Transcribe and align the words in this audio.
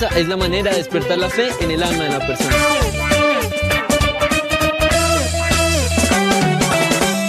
Es 0.00 0.26
la 0.28 0.36
manera 0.36 0.70
de 0.70 0.78
despertar 0.78 1.18
la 1.18 1.28
fe 1.28 1.50
en 1.60 1.70
el 1.72 1.82
alma 1.82 2.04
de 2.04 2.08
la 2.08 2.26
persona. 2.26 2.56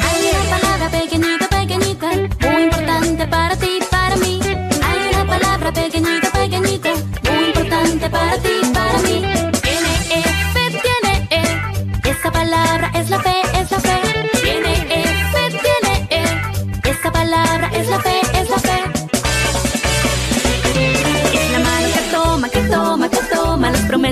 Hay 0.08 0.30
una 0.32 0.58
palabra 0.58 0.90
pequeñita, 0.90 1.50
pequeñita, 1.50 2.10
muy 2.50 2.64
importante 2.64 3.28
para 3.28 3.58
ti, 3.58 3.80
para 3.92 4.16
mí. 4.16 4.40
Hay 4.88 5.14
una 5.14 5.26
palabra 5.26 5.74
pequeñita, 5.74 6.32
pequeñita, 6.32 6.94
muy 7.30 7.46
importante 7.48 8.10
para 8.10 8.38
ti, 8.38 8.54
para 8.74 8.98
mí. 9.00 9.22
Tiene 9.62 9.92
E, 10.10 10.24
fe, 10.54 10.80
tiene 10.82 11.28
E. 11.30 12.10
Esa 12.10 12.32
palabra 12.32 12.90
es 12.96 13.10
la 13.10 13.20
fe, 13.20 13.42
es 13.60 13.70
la 13.70 13.80
fe. 13.82 14.00
Tiene 14.42 14.74
E, 14.90 15.04
fe, 15.34 15.60
tiene 15.60 16.08
E. 16.10 16.90
Esa 16.90 17.12
palabra 17.12 17.70
es 17.74 17.88
la 17.90 18.00
fe. 18.00 18.31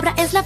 palabra 0.00 0.20
es 0.24 0.32
la 0.32 0.42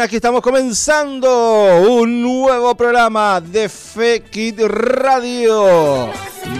aquí 0.00 0.16
estamos 0.16 0.42
comenzando 0.42 1.78
un 1.88 2.20
nuevo 2.22 2.74
programa 2.76 3.40
de 3.40 3.68
Fekit 3.68 4.60
Radio. 4.60 6.08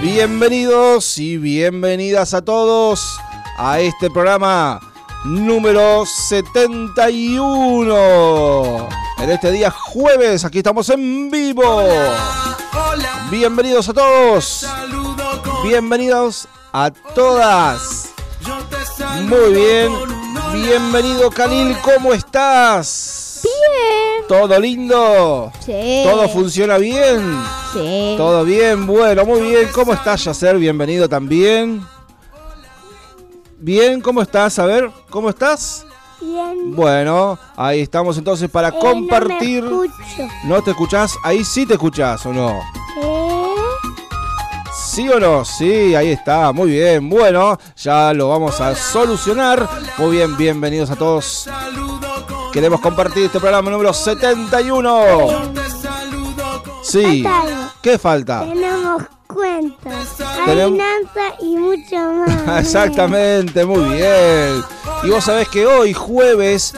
Bienvenidos 0.01 1.19
y 1.19 1.37
bienvenidas 1.37 2.35
a 2.35 2.43
todos 2.43 3.17
a 3.57 3.79
este 3.79 4.11
programa 4.11 4.81
número 5.25 6.05
71. 6.05 8.89
En 9.19 9.31
este 9.31 9.53
día 9.53 9.71
jueves, 9.71 10.45
aquí 10.45 10.59
estamos 10.59 10.89
en 10.89 11.31
vivo. 11.31 11.87
Bienvenidos 13.31 13.89
a 13.89 13.93
todos. 13.93 14.67
Bienvenidos 15.63 16.49
a 16.73 16.91
todas. 17.15 18.09
Muy 19.23 19.53
bien. 19.53 19.93
Bienvenido, 20.55 21.31
Khalil. 21.31 21.77
¿Cómo 21.83 22.13
estás? 22.13 23.28
Bien. 23.43 24.27
¿Todo 24.29 24.59
lindo? 24.59 25.53
Sí. 25.61 26.03
¿Todo 26.05 26.29
funciona 26.29 26.79
bien? 26.79 27.21
Sí. 27.73 28.15
¿Todo 28.17 28.45
bien? 28.45 28.87
Bueno, 28.87 29.25
muy 29.25 29.41
bien. 29.43 29.69
¿Cómo 29.73 29.93
estás, 29.95 30.25
Yacer? 30.25 30.57
Bienvenido 30.59 31.09
también. 31.09 31.85
Bien, 33.59 34.01
¿cómo 34.01 34.23
estás? 34.23 34.59
A 34.59 34.67
ver, 34.67 34.91
¿cómo 35.11 35.31
estás? 35.31 35.85
Bien. 36.21 36.75
Bueno, 36.75 37.39
ahí 37.57 37.81
estamos 37.81 38.17
entonces 38.19 38.49
para 38.51 38.69
Eh, 38.69 38.75
compartir. 38.81 39.65
No. 39.65 39.83
¿No 40.45 40.63
te 40.63 40.71
escuchás? 40.73 41.15
Ahí 41.25 41.45
sí 41.45 41.67
te 41.67 41.75
escuchás, 41.75 42.25
¿o 42.27 42.33
no? 42.33 42.61
¿Eh? 43.03 43.55
¿Sí 44.93 45.09
o 45.09 45.19
no? 45.21 45.45
Sí, 45.45 45.95
ahí 45.95 46.09
está, 46.13 46.53
muy 46.53 46.71
bien. 46.71 47.09
Bueno, 47.09 47.59
ya 47.77 48.13
lo 48.13 48.29
vamos 48.29 48.61
a 48.61 48.75
solucionar. 48.75 49.69
Muy 49.99 50.17
bien, 50.17 50.37
bienvenidos 50.37 50.91
a 50.91 50.97
todos. 50.97 51.49
Queremos 52.53 52.81
compartir 52.81 53.25
este 53.25 53.39
programa 53.41 53.71
número 53.71 53.93
71. 53.93 55.29
Sí. 56.83 57.23
Falta. 57.23 57.75
¿Qué 57.83 57.99
falta? 57.99 58.41
Tenemos 58.41 59.03
cuentas, 59.27 60.17
Tenemos- 60.47 60.81
adivinanza 60.81 61.35
y 61.43 61.57
mucho 61.57 61.97
más. 61.97 62.59
Exactamente, 62.65 63.65
muy 63.65 63.85
bien. 63.97 64.63
Y 65.05 65.11
vos 65.11 65.25
sabés 65.25 65.49
que 65.49 65.67
hoy, 65.67 65.93
jueves 65.93 66.75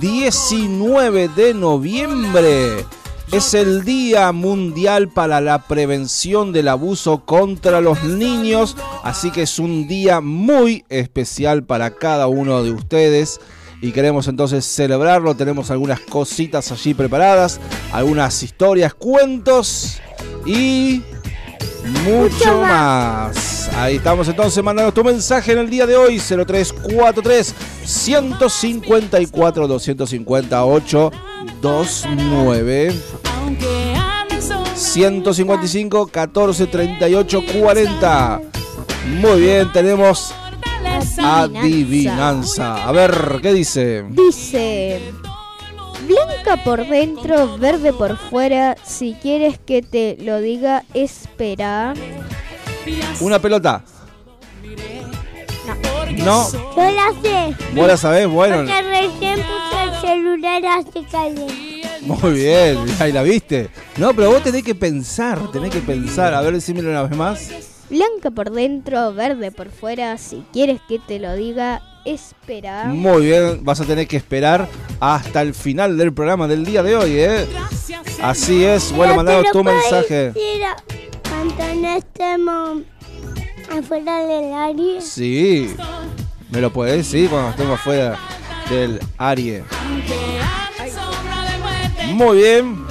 19 0.00 1.28
de 1.28 1.54
noviembre, 1.54 2.84
es 3.32 3.54
el 3.54 3.84
Día 3.84 4.30
Mundial 4.32 5.08
para 5.08 5.40
la 5.40 5.60
Prevención 5.66 6.52
del 6.52 6.68
Abuso 6.68 7.24
contra 7.24 7.80
los 7.80 8.04
Niños. 8.04 8.76
Así 9.02 9.30
que 9.30 9.42
es 9.42 9.58
un 9.58 9.88
día 9.88 10.20
muy 10.20 10.84
especial 10.90 11.64
para 11.64 11.90
cada 11.96 12.26
uno 12.28 12.62
de 12.62 12.70
ustedes. 12.72 13.40
Y 13.84 13.92
queremos 13.92 14.26
entonces 14.28 14.64
celebrarlo. 14.64 15.34
Tenemos 15.34 15.70
algunas 15.70 16.00
cositas 16.00 16.72
allí 16.72 16.94
preparadas, 16.94 17.60
algunas 17.92 18.42
historias, 18.42 18.94
cuentos 18.94 20.00
y 20.46 21.02
mucho 22.02 22.62
más. 22.62 23.68
Ahí 23.74 23.96
estamos 23.96 24.26
entonces, 24.26 24.64
mandanos 24.64 24.94
tu 24.94 25.04
mensaje 25.04 25.52
en 25.52 25.58
el 25.58 25.68
día 25.68 25.86
de 25.86 25.96
hoy, 25.96 26.18
0343 26.18 27.54
154 27.84 29.68
258 29.68 31.10
29 31.62 32.94
155 34.74 36.06
14 36.06 36.66
38 36.68 37.42
40. 37.60 38.40
Muy 39.20 39.40
bien, 39.42 39.70
tenemos 39.74 40.34
adivinanza. 41.18 42.86
A 42.86 42.92
ver, 42.92 43.38
¿qué 43.42 43.52
dice? 43.52 44.04
Dice, 44.10 45.00
blanca 46.06 46.62
por 46.64 46.86
dentro, 46.86 47.58
verde 47.58 47.92
por 47.92 48.16
fuera, 48.16 48.76
si 48.84 49.14
quieres 49.20 49.58
que 49.58 49.82
te 49.82 50.16
lo 50.20 50.40
diga, 50.40 50.84
espera. 50.94 51.94
Una 53.20 53.38
pelota. 53.38 53.82
No, 56.18 56.50
Yo 56.52 56.90
la 56.90 57.12
sé, 57.22 57.56
vos 57.74 57.86
la 57.88 57.96
sabés, 57.96 58.28
bueno. 58.28 58.56
porque 58.58 58.82
recién 58.82 59.34
puse 59.40 59.82
el 59.82 60.00
celular 60.00 60.62
hace 60.66 61.04
caliente. 61.10 61.88
Muy 62.02 62.32
bien, 62.32 62.78
ahí 63.00 63.12
la 63.12 63.22
viste. 63.22 63.68
No, 63.96 64.14
pero 64.14 64.30
vos 64.30 64.42
tenés 64.42 64.62
que 64.62 64.74
pensar, 64.74 65.50
tenés 65.50 65.70
que 65.70 65.80
pensar. 65.80 66.34
A 66.34 66.40
ver, 66.42 66.52
decímelo 66.54 66.90
una 66.90 67.02
vez 67.02 67.16
más. 67.16 67.50
Blanca 67.90 68.30
por 68.30 68.50
dentro, 68.50 69.12
verde 69.12 69.50
por 69.50 69.70
fuera, 69.70 70.16
si 70.18 70.44
quieres 70.52 70.80
que 70.88 70.98
te 70.98 71.18
lo 71.18 71.34
diga, 71.34 71.82
espera. 72.04 72.86
Muy 72.86 73.26
bien, 73.26 73.64
vas 73.64 73.80
a 73.80 73.84
tener 73.84 74.06
que 74.06 74.16
esperar 74.16 74.68
hasta 75.00 75.42
el 75.42 75.54
final 75.54 75.96
del 75.96 76.12
programa 76.12 76.48
del 76.48 76.64
día 76.64 76.82
de 76.82 76.96
hoy, 76.96 77.12
¿eh? 77.18 77.46
Así 78.22 78.64
es, 78.64 78.92
bueno, 78.92 79.14
mandanos 79.16 79.50
tu 79.52 79.62
mensaje. 79.62 80.32
Cuando 81.28 81.74
no 81.74 81.96
estemos 81.96 82.78
afuera 83.70 84.26
del 84.26 84.52
área. 84.52 85.00
Sí, 85.00 85.74
me 86.50 86.60
lo 86.60 86.72
puedes 86.72 86.96
decir 86.96 87.28
cuando 87.28 87.50
estemos 87.50 87.78
afuera. 87.78 88.18
del 88.70 88.98
Arie. 89.18 89.62
Muy 92.12 92.36
bien. 92.38 92.86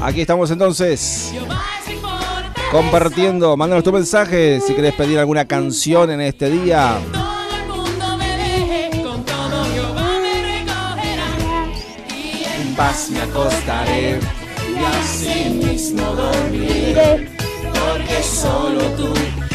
Aquí 0.00 0.20
estamos 0.20 0.50
entonces. 0.50 1.32
Compartiendo, 2.70 3.56
mándanos 3.56 3.82
tu 3.82 3.92
mensaje 3.92 4.60
si 4.60 4.74
querés 4.74 4.92
pedir 4.94 5.18
alguna 5.18 5.46
canción 5.46 6.10
en 6.10 6.20
este 6.20 6.50
día. 6.50 6.98
En 12.60 12.74
paz 12.74 13.08
me 13.10 13.20
acostaré 13.22 14.20
y 14.68 14.84
así 14.84 15.48
mismo 15.48 16.02
dormiré. 16.14 17.30
Porque 17.72 18.22
solo 18.22 18.82
tú 18.98 19.14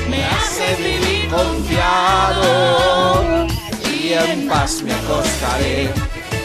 me 0.09 0.25
haces 0.25 0.77
vivir 0.79 1.29
confiado. 1.29 2.37
Y 3.93 4.13
en 4.13 4.47
paz 4.47 4.81
me 4.81 4.91
acostaré 4.91 5.91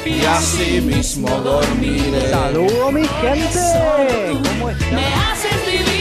y 0.04 0.22
así 0.22 0.82
mismo 0.82 1.28
dormiré. 1.40 2.28
Saludos 2.30 2.92
mi 2.92 3.08
gente. 3.08 4.38
¿Cómo 4.44 4.68
están? 4.68 4.94
Me 4.94 5.06
haces 5.06 5.66
vivir. 5.66 5.97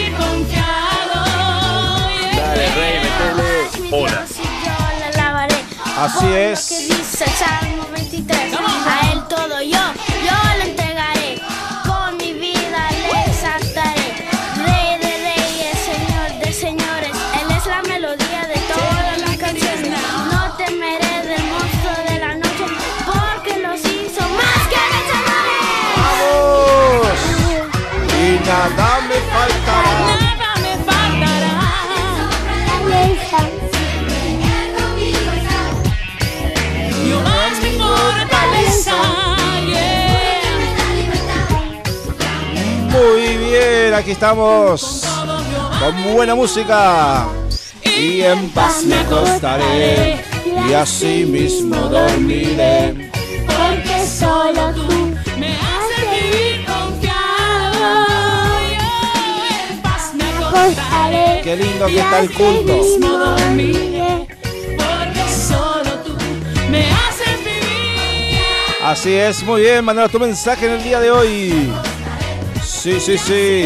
Dale, 2.57 2.69
rey, 2.74 3.00
metele. 3.04 3.95
Hola. 3.95 4.25
Así 5.95 6.25
es. 6.33 6.88
Aquí 44.07 44.13
estamos. 44.13 45.04
Con 45.81 46.13
buena 46.13 46.33
música. 46.33 47.27
Y 47.83 48.21
en 48.21 48.50
paz 48.51 48.86
me 48.86 48.95
acostaré. 48.95 50.24
Y 50.69 50.74
así 50.74 51.25
mismo 51.25 51.75
dormiré. 51.75 53.12
Porque 53.45 54.07
solo 54.07 54.74
tú 54.74 55.13
me 55.38 55.57
haces 55.57 56.06
vivir 56.09 56.65
confiado. 56.65 57.80
Yo 58.71 59.71
en 59.74 59.81
paz 59.81 60.13
me 60.13 60.24
acostaré. 60.24 61.42
Qué 61.44 61.56
lindo 61.57 61.88
que 61.88 62.00
está 62.00 62.19
el 62.21 62.31
culto. 62.31 62.77
mismo 62.77 63.09
dormiré. 63.09 64.27
Porque 64.77 65.24
solo 65.30 65.92
tú 66.06 66.13
me 66.71 66.89
haces 66.92 67.39
vivir. 67.44 68.39
Así 68.86 69.13
es, 69.13 69.44
muy 69.44 69.63
bien, 69.63 69.83
mandanos 69.83 70.12
tu 70.13 70.19
mensaje 70.19 70.65
en 70.65 70.71
el 70.74 70.83
día 70.83 71.01
de 71.01 71.12
hoy. 71.12 71.74
Sí, 72.88 73.01
sí, 73.01 73.18
sí. 73.18 73.63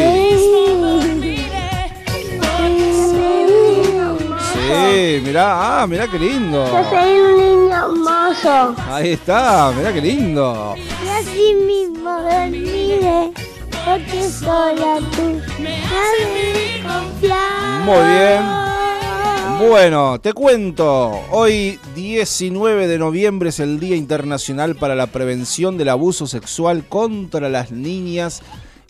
Sí, 4.51 5.21
mirá, 5.23 5.81
ah, 5.83 5.85
mirá 5.85 6.07
qué 6.07 6.18
lindo. 6.18 6.65
Soy 6.89 7.19
un 7.19 7.38
niño 7.38 7.71
hermoso. 7.71 8.75
Ahí 8.89 9.12
está, 9.12 9.71
mirá 9.77 9.94
qué 9.94 10.01
lindo. 10.01 10.73
Y 11.06 11.07
así 11.07 11.53
mismo 11.53 12.09
dormiré. 12.09 13.31
Porque 13.85 14.27
solo 14.27 14.97
tú 15.12 15.39
me 15.59 15.83
confiar. 16.81 17.81
Muy 17.85 18.03
bien. 18.15 19.69
Bueno, 19.69 20.19
te 20.19 20.33
cuento, 20.33 21.12
hoy 21.29 21.79
19 21.94 22.88
de 22.88 22.97
noviembre 22.97 23.50
es 23.50 23.59
el 23.59 23.79
Día 23.79 23.95
Internacional 23.95 24.75
para 24.75 24.95
la 24.95 25.06
Prevención 25.06 25.77
del 25.77 25.89
Abuso 25.89 26.25
Sexual 26.25 26.88
contra 26.88 27.50
las 27.50 27.71
Niñas 27.71 28.41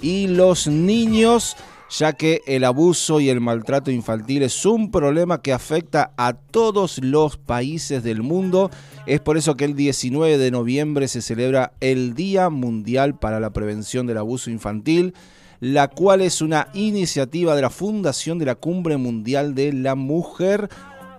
y 0.02 0.28
los 0.28 0.68
Niños, 0.68 1.56
ya 1.90 2.14
que 2.14 2.42
el 2.46 2.64
abuso 2.64 3.20
y 3.20 3.30
el 3.30 3.42
maltrato 3.42 3.92
infantil 3.92 4.44
es 4.44 4.66
un 4.66 4.92
problema 4.92 5.42
que 5.42 5.54
afecta 5.54 6.12
a 6.18 6.34
todos 6.34 7.00
los 7.04 7.38
países 7.38 8.04
del 8.04 8.24
mundo. 8.24 8.72
Es 9.06 9.20
por 9.20 9.38
eso 9.38 9.56
que 9.56 9.66
el 9.66 9.76
19 9.76 10.38
de 10.38 10.52
noviembre 10.52 11.08
se 11.08 11.22
celebra 11.22 11.74
el 11.80 12.14
Día 12.14 12.50
Mundial 12.50 13.18
para 13.18 13.40
la 13.40 13.52
Prevención 13.52 14.08
del 14.08 14.18
Abuso 14.18 14.50
Infantil 14.50 15.14
la 15.62 15.90
cual 15.90 16.22
es 16.22 16.42
una 16.42 16.70
iniciativa 16.74 17.56
de 17.56 17.62
la 17.62 17.70
Fundación 17.70 18.40
de 18.40 18.46
la 18.46 18.56
Cumbre 18.56 18.98
Mundial 18.98 19.54
de 19.54 19.72
la 19.72 19.94
Mujer 19.94 20.70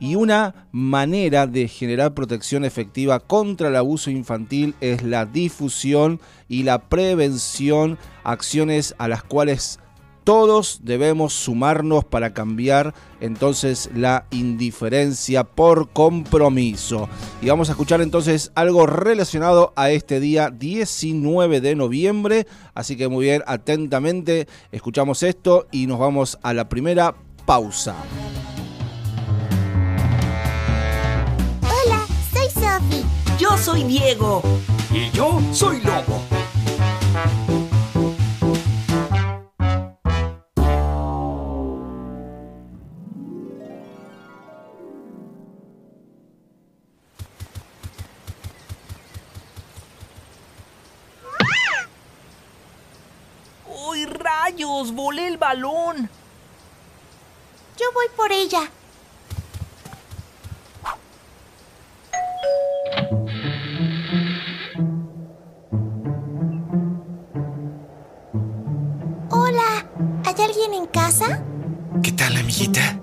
y 0.03 0.17
una 0.17 0.67
manera 0.73 1.47
de 1.47 1.69
generar 1.69 2.13
protección 2.13 2.65
efectiva 2.65 3.21
contra 3.21 3.69
el 3.69 3.77
abuso 3.77 4.11
infantil 4.11 4.75
es 4.81 5.05
la 5.05 5.27
difusión 5.27 6.19
y 6.49 6.65
la 6.65 6.89
prevención, 6.89 7.99
acciones 8.25 8.97
a 8.99 9.07
las 9.07 9.23
cuales 9.23 9.79
todos 10.25 10.81
debemos 10.83 11.35
sumarnos 11.35 12.05
para 12.05 12.35
cambiar 12.35 12.95
entonces 13.21 13.91
la 13.95 14.27
indiferencia 14.33 15.45
por 15.45 15.91
compromiso. 15.91 17.09
Y 17.41 17.47
vamos 17.47 17.69
a 17.69 17.73
escuchar 17.73 18.01
entonces 18.01 18.51
algo 18.57 18.87
relacionado 18.87 19.73
a 19.77 19.93
este 19.93 20.19
día 20.19 20.51
19 20.51 21.61
de 21.61 21.77
noviembre. 21.77 22.49
Así 22.75 22.97
que 22.97 23.07
muy 23.07 23.27
bien, 23.27 23.45
atentamente 23.47 24.49
escuchamos 24.73 25.23
esto 25.23 25.69
y 25.71 25.87
nos 25.87 26.01
vamos 26.01 26.41
a 26.43 26.55
la 26.55 26.69
primera 26.69 27.15
pausa. 27.47 27.95
Yo 33.39 33.59
soy 33.59 33.85
Diego. 33.85 34.43
Y 34.93 35.11
yo 35.11 35.41
soy 35.53 35.81
Lobo. 35.81 36.23
¡Uy, 53.67 54.05
rayos! 54.07 54.93
¡Volé 54.93 55.29
el 55.29 55.39
balón! 55.39 56.09
Yo 57.79 57.87
voy 57.93 58.07
por 58.17 58.31
ella. 58.31 58.71
Hola, 69.31 69.87
¿hay 70.25 70.45
alguien 70.45 70.75
en 70.75 70.87
casa? 70.87 71.43
¿Qué 72.03 72.13
tal, 72.13 72.37
amiguita? 72.37 72.99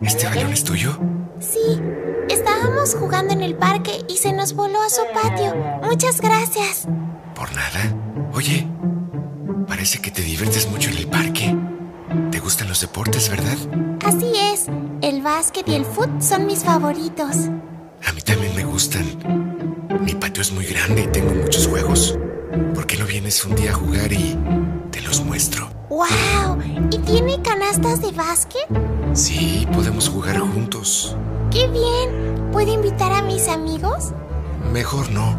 ¿Este 0.00 0.26
balón 0.26 0.52
es 0.52 0.64
tuyo? 0.64 0.98
Sí, 1.38 1.80
estábamos 2.28 2.94
jugando 2.94 3.32
en 3.32 3.42
el 3.42 3.54
parque 3.56 4.04
y 4.08 4.16
se 4.16 4.32
nos 4.32 4.54
voló 4.54 4.80
a 4.82 4.90
su 4.90 5.02
patio. 5.12 5.54
Muchas 5.82 6.20
gracias. 6.20 6.86
Por 7.34 7.54
nada. 7.54 7.94
Oye, 8.34 8.66
parece 9.66 10.00
que 10.00 10.10
te 10.10 10.22
diviertes 10.22 10.70
mucho 10.70 10.90
en 10.90 10.96
el 10.96 11.06
parque. 11.06 11.56
¿Te 12.30 12.40
gustan 12.40 12.68
los 12.68 12.80
deportes, 12.80 13.28
verdad? 13.28 13.56
Así 14.04 14.32
es, 14.36 14.66
el 15.02 15.22
básquet 15.22 15.68
y 15.68 15.74
el 15.74 15.84
foot 15.84 16.20
son 16.20 16.46
mis 16.46 16.64
favoritos. 16.64 17.50
A 18.08 18.12
mí 18.12 18.22
también 18.22 18.56
me 18.56 18.64
gustan. 18.64 19.04
Mi 20.00 20.14
patio 20.14 20.40
es 20.40 20.50
muy 20.50 20.64
grande 20.64 21.02
y 21.02 21.06
tengo 21.08 21.34
muchos 21.34 21.66
juegos. 21.66 22.18
¿Por 22.74 22.86
qué 22.86 22.96
no 22.96 23.04
vienes 23.04 23.44
un 23.44 23.54
día 23.54 23.72
a 23.72 23.74
jugar 23.74 24.10
y 24.10 24.34
te 24.90 25.02
los 25.02 25.22
muestro? 25.22 25.68
¡Wow! 25.90 26.58
¿Y 26.90 26.98
tiene 27.00 27.42
canastas 27.42 28.00
de 28.00 28.12
básquet? 28.12 28.66
Sí, 29.12 29.68
podemos 29.74 30.08
jugar 30.08 30.38
juntos. 30.38 31.18
¡Qué 31.50 31.68
bien! 31.68 32.48
¿Puedo 32.50 32.72
invitar 32.72 33.12
a 33.12 33.20
mis 33.20 33.46
amigos? 33.46 34.12
Mejor 34.72 35.10
no. 35.10 35.38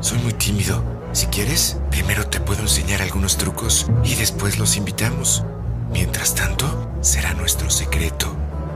Soy 0.00 0.18
muy 0.18 0.34
tímido. 0.34 0.84
Si 1.12 1.24
quieres, 1.28 1.78
primero 1.90 2.26
te 2.26 2.38
puedo 2.38 2.60
enseñar 2.60 3.00
algunos 3.00 3.38
trucos 3.38 3.86
y 4.04 4.14
después 4.14 4.58
los 4.58 4.76
invitamos. 4.76 5.42
Mientras 5.90 6.34
tanto, 6.34 6.66
será 7.00 7.32
nuestro 7.32 7.70
secreto. 7.70 8.26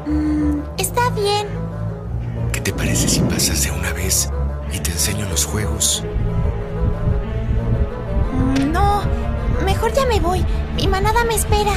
Mm, 0.07 0.61
está 0.79 1.11
bien. 1.11 1.64
¿Qué 2.55 2.61
te 2.61 2.73
parece 2.73 3.09
si 3.09 3.19
pasas 3.19 3.65
de 3.65 3.73
una 3.73 3.93
vez 3.93 4.31
y 4.73 4.79
te 4.79 4.93
enseño 4.93 5.29
los 5.29 5.45
juegos? 5.45 6.05
No, 8.69 9.03
mejor 9.65 9.93
ya 9.93 10.07
me 10.07 10.21
voy. 10.21 10.47
Mi 10.77 10.87
manada 10.87 11.25
me 11.25 11.35
espera. 11.35 11.73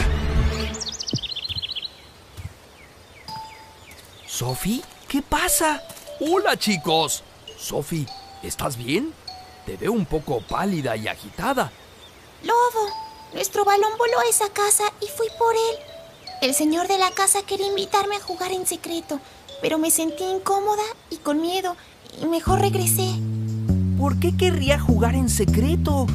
¿Sophie? 4.27 4.84
¿Qué 5.07 5.24
pasa? 5.24 5.81
Hola 6.19 6.55
chicos. 6.57 7.24
Sophie, 7.57 8.05
¿Estás 8.43 8.77
bien? 8.77 9.15
Te 9.65 9.77
veo 9.77 9.91
un 9.91 10.05
poco 10.05 10.41
pálida 10.41 10.96
y 10.96 11.07
agitada. 11.07 11.72
Lobo, 12.43 12.88
nuestro 13.34 13.65
balón 13.65 13.98
voló 13.98 14.19
a 14.19 14.29
esa 14.29 14.50
casa 14.50 14.84
y 15.01 15.07
fui 15.07 15.27
por 15.39 15.55
él. 15.55 15.79
El 16.43 16.53
señor 16.53 16.88
de 16.88 17.00
la 17.00 17.10
casa 17.10 17.41
quería 17.41 17.65
invitarme 17.65 18.17
a 18.17 18.22
jugar 18.22 18.51
en 18.51 18.67
secreto, 18.67 19.19
pero 19.62 19.78
me 19.78 19.92
sentí 19.92 20.24
incómoda 20.24 20.84
y 21.10 21.18
con 21.18 21.42
miedo 21.42 21.76
y 22.22 22.26
mejor 22.26 22.62
regresé. 22.62 23.14
¿Por 23.98 24.20
qué 24.20 24.36
querría 24.36 24.80
jugar 24.80 25.16
en 25.16 25.30
secreto? 25.30 26.06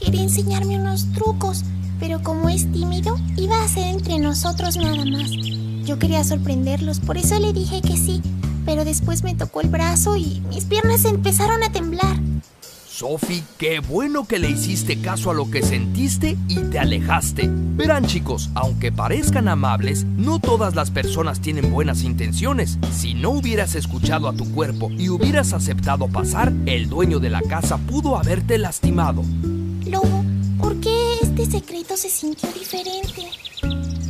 Quería 0.00 0.22
enseñarme 0.22 0.80
unos 0.80 1.12
trucos, 1.12 1.64
pero 2.00 2.22
como 2.22 2.48
es 2.48 2.70
tímido, 2.72 3.16
iba 3.36 3.62
a 3.62 3.68
ser 3.68 3.88
entre 3.88 4.18
nosotros 4.18 4.76
nada 4.76 5.04
más. 5.04 5.30
Yo 5.84 5.98
quería 5.98 6.24
sorprenderlos, 6.24 7.00
por 7.00 7.18
eso 7.18 7.38
le 7.38 7.52
dije 7.52 7.82
que 7.82 7.96
sí, 7.96 8.22
pero 8.64 8.84
después 8.84 9.22
me 9.22 9.34
tocó 9.34 9.60
el 9.60 9.68
brazo 9.68 10.16
y 10.16 10.40
mis 10.48 10.64
piernas 10.64 11.04
empezaron 11.04 11.62
a 11.62 11.72
temblar. 11.72 12.16
Sophie, 12.92 13.42
qué 13.56 13.80
bueno 13.80 14.26
que 14.26 14.38
le 14.38 14.50
hiciste 14.50 15.00
caso 15.00 15.30
a 15.30 15.34
lo 15.34 15.50
que 15.50 15.62
sentiste 15.62 16.36
y 16.46 16.56
te 16.56 16.78
alejaste. 16.78 17.48
Verán 17.50 18.04
chicos, 18.04 18.50
aunque 18.54 18.92
parezcan 18.92 19.48
amables, 19.48 20.04
no 20.04 20.38
todas 20.38 20.74
las 20.74 20.90
personas 20.90 21.40
tienen 21.40 21.72
buenas 21.72 22.02
intenciones. 22.02 22.78
Si 22.92 23.14
no 23.14 23.30
hubieras 23.30 23.76
escuchado 23.76 24.28
a 24.28 24.34
tu 24.34 24.52
cuerpo 24.52 24.90
y 24.90 25.08
hubieras 25.08 25.54
aceptado 25.54 26.06
pasar, 26.08 26.52
el 26.66 26.90
dueño 26.90 27.18
de 27.18 27.30
la 27.30 27.40
casa 27.40 27.78
pudo 27.78 28.18
haberte 28.18 28.58
lastimado. 28.58 29.24
Lobo, 29.86 30.22
¿por 30.58 30.78
qué 30.80 31.14
este 31.22 31.46
secreto 31.46 31.96
se 31.96 32.10
sintió 32.10 32.52
diferente? 32.52 33.22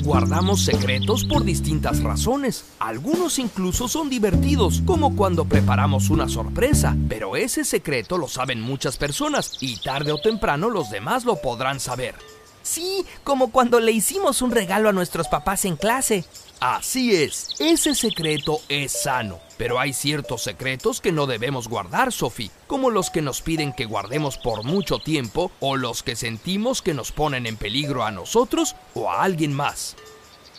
Guardamos 0.03 0.65
secretos 0.65 1.25
por 1.25 1.45
distintas 1.45 2.03
razones. 2.03 2.65
Algunos 2.81 3.39
incluso 3.39 3.87
son 3.87 4.11
divertidos, 4.11 4.83
como 4.85 5.15
cuando 5.15 5.45
preparamos 5.45 6.11
una 6.11 6.29
sorpresa, 6.29 6.97
pero 7.09 7.37
ese 7.37 7.63
secreto 7.65 8.19
lo 8.19 8.27
saben 8.27 8.61
muchas 8.61 8.97
personas 8.97 9.59
y 9.61 9.77
tarde 9.77 10.11
o 10.11 10.19
temprano 10.19 10.71
los 10.71 10.91
demás 10.91 11.25
lo 11.25 11.37
podrán 11.37 11.79
saber. 11.79 12.17
Sí, 12.63 13.07
como 13.23 13.53
cuando 13.53 13.79
le 13.79 13.93
hicimos 13.93 14.43
un 14.43 14.51
regalo 14.51 14.89
a 14.89 14.93
nuestros 14.93 15.29
papás 15.29 15.65
en 15.65 15.77
clase. 15.77 16.25
Así 16.65 17.13
es, 17.17 17.57
ese 17.59 17.93
secreto 17.93 18.61
es 18.69 18.93
sano, 18.93 19.41
pero 19.59 19.81
hay 19.81 19.93
ciertos 19.93 20.45
secretos 20.45 21.01
que 21.01 21.11
no 21.11 21.27
debemos 21.27 21.67
guardar, 21.67 22.13
Sophie, 22.13 22.53
como 22.69 22.91
los 22.91 23.11
que 23.11 23.21
nos 23.21 23.43
piden 23.43 23.73
que 23.73 23.85
guardemos 23.85 24.39
por 24.39 24.63
mucho 24.63 25.01
tiempo 25.01 25.51
o 25.59 25.75
los 25.75 26.05
que 26.05 26.15
sentimos 26.15 26.81
que 26.81 26.95
nos 26.95 27.11
ponen 27.11 27.47
en 27.47 27.57
peligro 27.57 28.05
a 28.05 28.13
nosotros 28.13 28.77
o 28.95 29.11
a 29.11 29.25
alguien 29.25 29.53
más. 29.53 29.97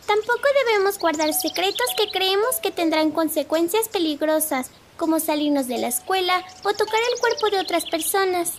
Tampoco 0.06 0.42
debemos 0.66 1.00
guardar 1.00 1.34
secretos 1.34 1.88
que 1.96 2.12
creemos 2.12 2.58
que 2.62 2.72
tendrán 2.72 3.12
consecuencias 3.12 3.88
peligrosas, 3.88 4.72
como 4.98 5.22
salirnos 5.22 5.70
de 5.70 5.78
la 5.78 5.88
escuela 5.88 6.44
o 6.66 6.74
tocar 6.74 7.00
el 7.14 7.20
cuerpo 7.22 7.50
de 7.50 7.62
otras 7.62 7.86
personas. 7.86 8.56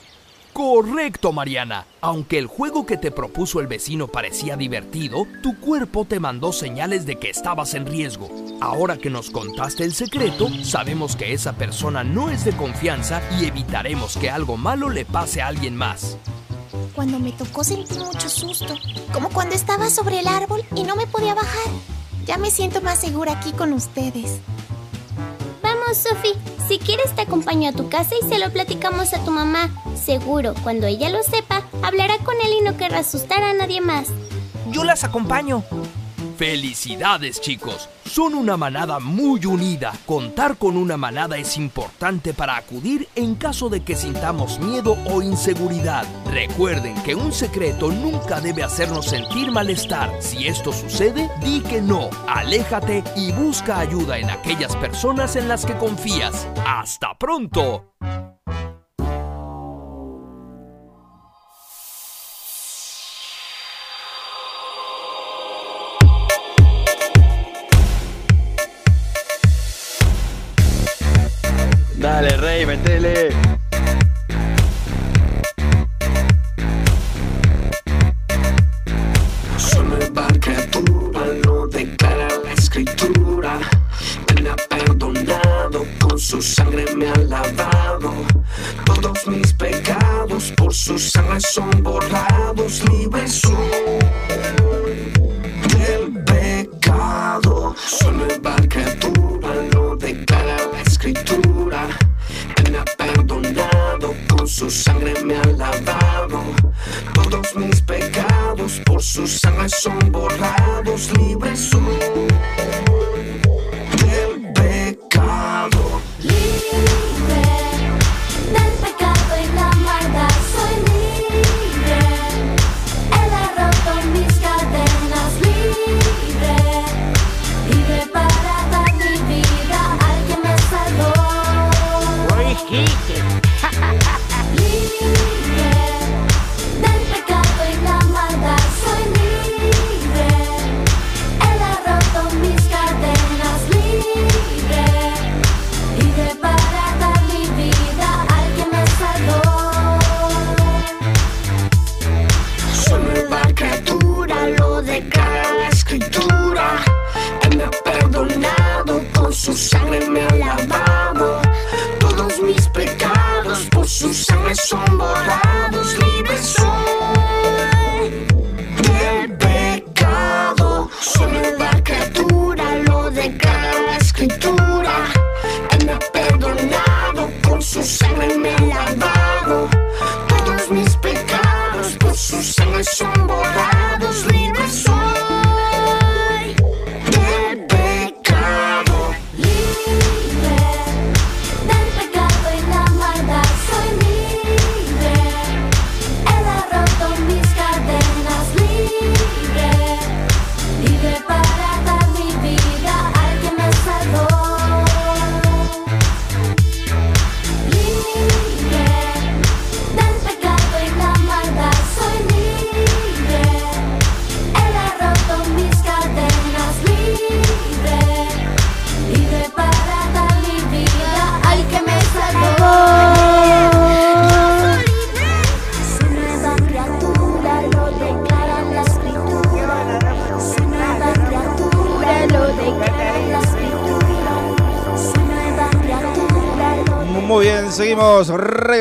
Correcto, 0.55 1.33
Mariana. 1.33 1.85
Aunque 2.01 2.39
el 2.39 2.47
juego 2.47 2.87
que 2.87 2.97
te 2.97 3.11
propuso 3.11 3.59
el 3.59 3.67
vecino 3.67 4.07
parecía 4.07 4.57
divertido, 4.57 5.27
tu 5.43 5.59
cuerpo 5.59 6.05
te 6.05 6.21
mandó 6.21 6.53
señales 6.53 7.07
de 7.07 7.17
que 7.17 7.29
estabas 7.29 7.75
en 7.75 7.87
riesgo. 7.87 8.31
Ahora 8.61 8.97
que 8.97 9.11
nos 9.11 9.31
contaste 9.31 9.83
el 9.83 9.93
secreto, 9.93 10.49
sabemos 10.63 11.17
que 11.17 11.33
esa 11.33 11.55
persona 11.55 12.05
no 12.05 12.31
es 12.31 12.45
de 12.45 12.53
confianza 12.53 13.21
y 13.41 13.47
evitaremos 13.47 14.17
que 14.17 14.31
algo 14.31 14.57
malo 14.57 14.91
le 14.91 15.05
pase 15.05 15.43
a 15.43 15.49
alguien 15.49 15.75
más. 15.75 16.19
Cuando 16.95 17.19
me 17.19 17.33
tocó 17.33 17.65
sentí 17.65 17.99
mucho 17.99 18.29
susto, 18.29 18.77
como 19.13 19.31
cuando 19.31 19.57
estaba 19.57 19.91
sobre 19.91 20.21
el 20.21 20.29
árbol 20.29 20.63
y 20.77 20.85
no 20.85 20.95
me 20.95 21.09
podía 21.09 21.35
bajar. 21.35 21.73
Ya 22.27 22.39
me 22.39 22.53
siento 22.53 22.81
más 22.81 23.01
segura 23.01 23.33
aquí 23.33 23.51
con 23.51 23.73
ustedes. 23.73 24.39
Vamos, 25.75 25.99
Sophie. 25.99 26.35
Si 26.69 26.79
quieres 26.79 27.15
te 27.15 27.23
acompaño 27.23 27.69
a 27.69 27.73
tu 27.73 27.89
casa 27.89 28.15
y 28.21 28.29
se 28.29 28.39
lo 28.39 28.53
platicamos 28.53 29.13
a 29.13 29.25
tu 29.25 29.31
mamá. 29.31 29.71
Seguro, 29.97 30.55
cuando 30.63 30.87
ella 30.87 31.11
lo 31.11 31.23
sepa, 31.23 31.63
hablará 31.83 32.17
con 32.19 32.37
él 32.37 32.53
y 32.61 32.63
no 32.63 32.77
querrá 32.77 33.01
asustar 33.01 33.43
a 33.43 33.53
nadie 33.55 33.81
más. 33.81 34.09
Yo 34.71 34.85
las 34.85 35.03
acompaño. 35.03 35.65
Felicidades 36.45 37.41
chicos, 37.41 37.89
son 38.05 38.35
una 38.35 38.59
manada 38.59 39.01
muy 39.01 39.47
unida. 39.47 39.95
Contar 40.05 40.59
con 40.59 40.77
una 40.77 40.99
manada 40.99 41.39
es 41.39 41.57
importante 41.57 42.35
para 42.35 42.59
acudir 42.59 43.09
en 43.15 43.35
caso 43.35 43.71
de 43.71 43.81
que 43.81 43.97
sintamos 43.97 44.59
miedo 44.59 44.99
o 45.07 45.23
inseguridad. 45.23 46.05
Recuerden 46.31 47.03
que 47.03 47.15
un 47.15 47.33
secreto 47.33 47.91
nunca 47.91 48.43
debe 48.43 48.63
hacernos 48.63 49.07
sentir 49.07 49.51
malestar. 49.53 50.13
Si 50.21 50.47
esto 50.47 50.71
sucede, 50.71 51.31
di 51.43 51.63
que 51.63 51.81
no, 51.81 52.11
aléjate 52.29 53.03
y 53.17 53.33
busca 53.33 53.81
ayuda 53.81 54.19
en 54.19 54.29
aquellas 54.29 54.77
personas 54.77 55.37
en 55.37 55.49
las 55.49 55.65
que 55.65 55.79
confías. 55.79 56.47
¡Hasta 56.67 57.17
pronto! 57.19 57.94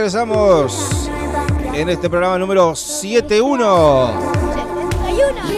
Regresamos 0.03 1.09
en 1.73 1.87
este 1.87 2.09
programa 2.09 2.37
número 2.37 2.75
71. 2.75 4.11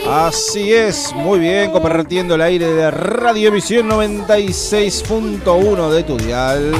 Así 0.07 0.71
es, 0.71 1.11
muy 1.15 1.39
bien, 1.39 1.71
compartiendo 1.71 2.35
el 2.35 2.41
aire 2.41 2.71
de 2.71 2.91
Radio 2.91 3.47
Emisión 3.47 3.89
96.1 3.89 5.89
de 5.89 6.03
tu 6.03 6.15
dial. 6.17 6.75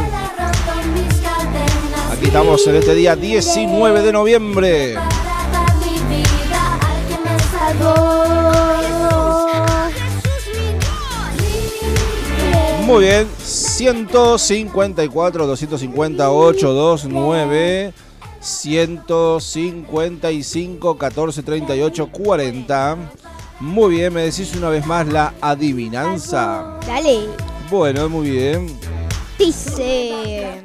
Aquí 2.12 2.26
estamos 2.26 2.68
en 2.68 2.76
este 2.76 2.94
día 2.94 3.16
19 3.16 4.04
de 4.04 4.14
noviembre. 4.14 4.96
Muy 12.86 13.06
bien, 13.06 13.28
154, 13.40 15.48
258, 15.48 16.98
29, 17.04 17.94
155, 18.40 20.96
14, 20.96 21.42
38, 21.42 22.10
40. 22.12 22.98
Muy 23.60 23.96
bien, 23.96 24.14
me 24.14 24.22
decís 24.22 24.56
una 24.56 24.70
vez 24.70 24.86
más 24.86 25.08
la 25.08 25.34
adivinanza. 25.42 26.78
Dale. 26.86 27.22
Bueno, 27.72 28.08
muy 28.08 28.30
bien. 28.30 28.68
Dice. 29.40 30.62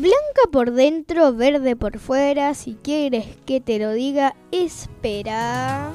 Blanca 0.00 0.48
por 0.50 0.72
dentro, 0.72 1.34
verde 1.34 1.76
por 1.76 1.98
fuera. 1.98 2.54
Si 2.54 2.74
quieres 2.82 3.26
que 3.44 3.60
te 3.60 3.78
lo 3.78 3.92
diga, 3.92 4.34
espera. 4.50 5.92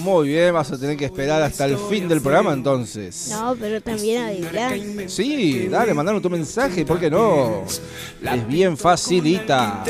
Muy 0.00 0.28
bien, 0.28 0.52
vas 0.52 0.70
a 0.72 0.78
tener 0.78 0.98
que 0.98 1.06
esperar 1.06 1.42
hasta 1.42 1.64
el 1.64 1.78
fin 1.78 2.06
del 2.06 2.20
programa 2.20 2.52
entonces. 2.52 3.28
No, 3.30 3.56
pero 3.58 3.80
también 3.80 4.24
adivinar. 4.24 4.78
Sí, 5.08 5.68
dale, 5.68 5.94
mandanos 5.94 6.20
tu 6.20 6.28
mensaje, 6.28 6.84
¿por 6.84 7.00
qué 7.00 7.08
no? 7.08 7.64
Es 7.64 8.46
bien 8.46 8.76
facilita. 8.76 9.82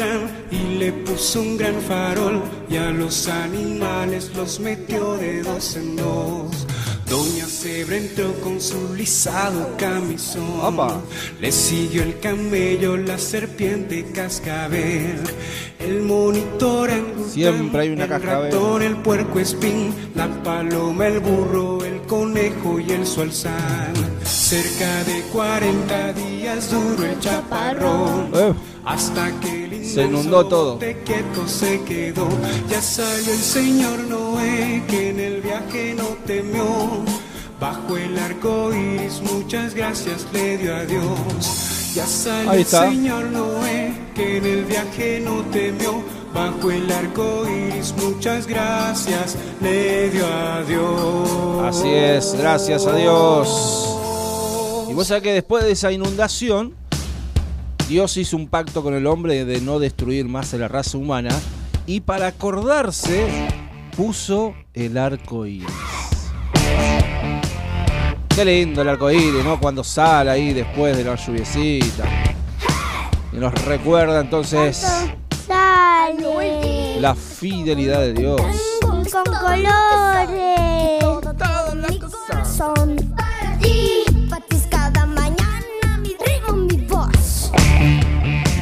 Y 0.53 0.79
le 0.79 0.93
puso 0.93 1.41
un 1.41 1.57
gran 1.57 1.81
farol 1.81 2.43
y 2.71 2.77
a 2.77 2.91
los 2.93 3.27
animales 3.27 4.31
los 4.37 4.61
metió 4.61 5.17
de 5.17 5.43
dos 5.43 5.75
en 5.75 5.97
dos. 5.97 6.67
Doña 7.09 7.47
Zebra 7.47 7.97
entró 7.97 8.33
con 8.41 8.61
su 8.61 8.95
lisado 8.95 9.77
camisón. 9.79 10.61
Opa. 10.61 11.01
Le 11.41 11.53
siguió 11.53 12.03
el 12.03 12.19
camello, 12.19 12.97
la 12.97 13.17
serpiente 13.17 14.05
cascabel, 14.13 15.21
el 15.79 16.03
monitor 16.03 16.91
Siempre 17.31 17.83
hay 17.83 17.89
una 17.91 18.05
el 18.05 18.11
cascabel. 18.11 18.53
ratón, 18.53 18.83
el 18.83 18.97
puerco 18.97 19.39
espín, 19.39 19.95
la 20.15 20.27
paloma, 20.43 21.07
el 21.07 21.21
burro, 21.21 21.85
el 21.85 22.03
conejo 22.03 22.81
y 22.81 22.91
el 22.91 23.07
sualzán. 23.07 23.93
Cerca 24.25 25.05
de 25.05 25.23
40 25.33 26.13
días 26.15 26.71
duró 26.71 27.05
el 27.05 27.19
chaparrón. 27.21 28.31
Eh, 28.35 28.53
Hasta 28.85 29.31
que 29.41 29.65
el 29.65 29.73
Se 29.87 30.03
inundó 30.03 30.47
todo. 30.47 30.79
quieto 30.79 31.47
se 31.47 31.81
quedó. 31.83 32.29
Ya 32.69 32.83
salió 32.83 33.33
el 33.33 33.41
señor 33.41 33.99
Noé, 34.01 34.83
que 34.89 35.11
en 35.11 35.21
el 35.21 35.41
viaje 35.41 35.95
no 35.97 36.17
temió. 36.27 37.05
Bajo 37.61 37.97
el 37.97 38.19
arco 38.19 38.71
iris, 38.75 39.23
muchas 39.23 39.75
gracias 39.75 40.27
le 40.33 40.59
dio 40.59 40.77
a 40.77 40.85
Dios. 40.85 41.93
Ya 41.95 42.07
salió 42.07 42.53
el 42.53 42.67
señor 42.67 43.25
Noé, 43.27 43.95
que 44.15 44.37
en 44.37 44.45
el 44.45 44.65
viaje 44.65 45.23
no 45.25 45.43
temió. 45.53 46.03
Bajo 46.35 46.71
el 46.71 46.91
arco 46.93 47.45
iris, 47.49 47.95
muchas 47.97 48.47
gracias 48.47 49.37
le 49.63 50.11
dio 50.11 50.27
a 50.27 50.63
Dios. 50.65 51.63
Así 51.65 51.89
es, 51.89 52.35
gracias 52.35 52.87
a 52.87 52.95
Dios. 52.95 53.97
Y 54.91 54.95
vos 54.95 55.07
sabés 55.07 55.23
que 55.23 55.33
después 55.33 55.65
de 55.65 55.73
esa 55.73 55.91
inundación, 55.91 56.75
Dios 57.89 58.17
hizo 58.17 58.37
un 58.37 58.49
pacto 58.49 58.83
con 58.83 58.95
el 58.95 59.07
hombre 59.07 59.45
de 59.45 59.61
no 59.61 59.79
destruir 59.79 60.27
más 60.27 60.53
a 60.53 60.57
la 60.57 60.67
raza 60.67 60.99
humana 60.99 61.31
y 61.87 62.01
para 62.01 62.27
acordarse 62.27 63.29
puso 63.97 64.55
el 64.75 64.99
arco 64.99 65.47
iris. 65.47 65.69
Qué 68.35 68.45
lindo 68.45 68.83
el 68.83 68.89
arco 68.89 69.11
iris, 69.11 69.45
¿no? 69.45 69.61
Cuando 69.61 69.85
sale 69.85 70.31
ahí 70.31 70.53
después 70.53 70.97
de 70.97 71.05
la 71.05 71.15
lluviecita. 71.15 72.05
Y 73.33 73.37
nos 73.37 73.55
recuerda 73.65 74.21
entonces 74.21 74.85
Sale 75.47 77.01
la 77.01 77.15
fidelidad 77.15 78.01
de 78.01 78.13
Dios. 78.15 78.41
con 78.83 79.05
colores. 79.05 80.46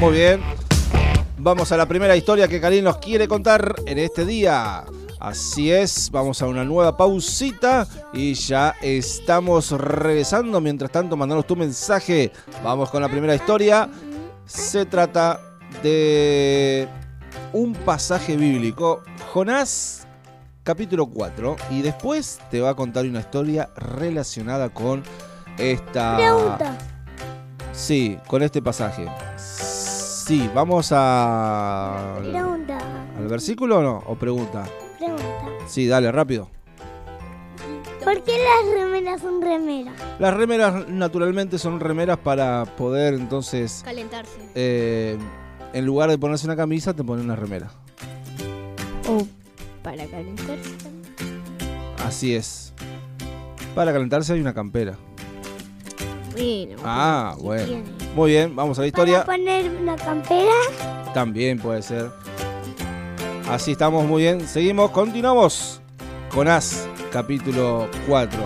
Muy 0.00 0.12
bien. 0.12 0.40
Vamos 1.38 1.72
a 1.72 1.76
la 1.76 1.86
primera 1.86 2.16
historia 2.16 2.48
que 2.48 2.60
Karin 2.60 2.84
nos 2.84 2.98
quiere 2.98 3.28
contar 3.28 3.74
en 3.86 3.98
este 3.98 4.24
día. 4.24 4.84
Así 5.20 5.70
es, 5.70 6.10
vamos 6.10 6.42
a 6.42 6.46
una 6.46 6.64
nueva 6.64 6.96
pausita 6.96 7.86
y 8.12 8.34
ya 8.34 8.74
estamos 8.82 9.70
regresando. 9.70 10.60
Mientras 10.60 10.90
tanto, 10.90 11.16
mandanos 11.16 11.46
tu 11.46 11.56
mensaje. 11.56 12.32
Vamos 12.62 12.90
con 12.90 13.00
la 13.00 13.08
primera 13.08 13.34
historia. 13.34 13.88
Se 14.44 14.84
trata 14.84 15.40
de 15.82 16.88
un 17.52 17.72
pasaje 17.72 18.36
bíblico, 18.36 19.02
Jonás 19.32 20.06
capítulo 20.64 21.06
4, 21.06 21.56
y 21.70 21.82
después 21.82 22.40
te 22.50 22.60
va 22.60 22.70
a 22.70 22.74
contar 22.74 23.04
una 23.04 23.20
historia 23.20 23.70
relacionada 23.76 24.70
con 24.70 25.02
esta... 25.58 26.16
Pregunta. 26.16 26.78
Sí, 27.72 28.18
con 28.26 28.42
este 28.42 28.62
pasaje. 28.62 29.06
Sí, 30.26 30.50
vamos 30.54 30.88
a... 30.92 32.14
Pregunta. 32.20 32.78
¿Al 33.18 33.28
versículo 33.28 33.78
o 33.78 33.82
no? 33.82 34.02
¿O 34.06 34.14
pregunta? 34.16 34.64
Pregunta. 34.98 35.24
Sí, 35.66 35.86
dale, 35.86 36.10
rápido. 36.12 36.48
¿Por 38.02 38.22
qué 38.22 38.32
las 38.38 38.74
remeras 38.74 39.20
son 39.20 39.40
remeras? 39.42 39.94
Las 40.18 40.34
remeras 40.34 40.88
naturalmente 40.88 41.58
son 41.58 41.80
remeras 41.80 42.18
para 42.18 42.64
poder 42.64 43.14
entonces, 43.14 43.82
Calentarse. 43.84 44.38
eh, 44.54 45.16
en 45.72 45.86
lugar 45.86 46.10
de 46.10 46.18
ponerse 46.18 46.46
una 46.46 46.56
camisa, 46.56 46.94
te 46.94 47.02
ponen 47.02 47.24
una 47.26 47.36
remera. 47.36 47.70
O 49.08 49.26
para 49.82 50.06
calentarse. 50.06 50.70
Así 52.06 52.34
es. 52.34 52.72
Para 53.74 53.92
calentarse 53.92 54.32
hay 54.34 54.40
una 54.40 54.54
campera. 54.54 54.96
Bueno. 56.34 56.76
Ah, 56.84 57.36
bueno. 57.38 57.64
tiene. 57.64 57.84
Muy 58.14 58.30
bien, 58.32 58.56
vamos 58.56 58.78
a 58.78 58.82
la 58.82 58.86
historia. 58.88 59.24
¿Para 59.24 59.38
poner 59.38 59.70
una 59.70 59.96
campera? 59.96 60.52
También 61.14 61.58
puede 61.58 61.82
ser. 61.82 62.10
Así 63.48 63.72
estamos 63.72 64.04
muy 64.04 64.22
bien. 64.22 64.46
Seguimos, 64.46 64.90
continuamos. 64.90 65.80
Jonás, 66.32 66.88
capítulo 67.12 67.88
4. 68.08 68.40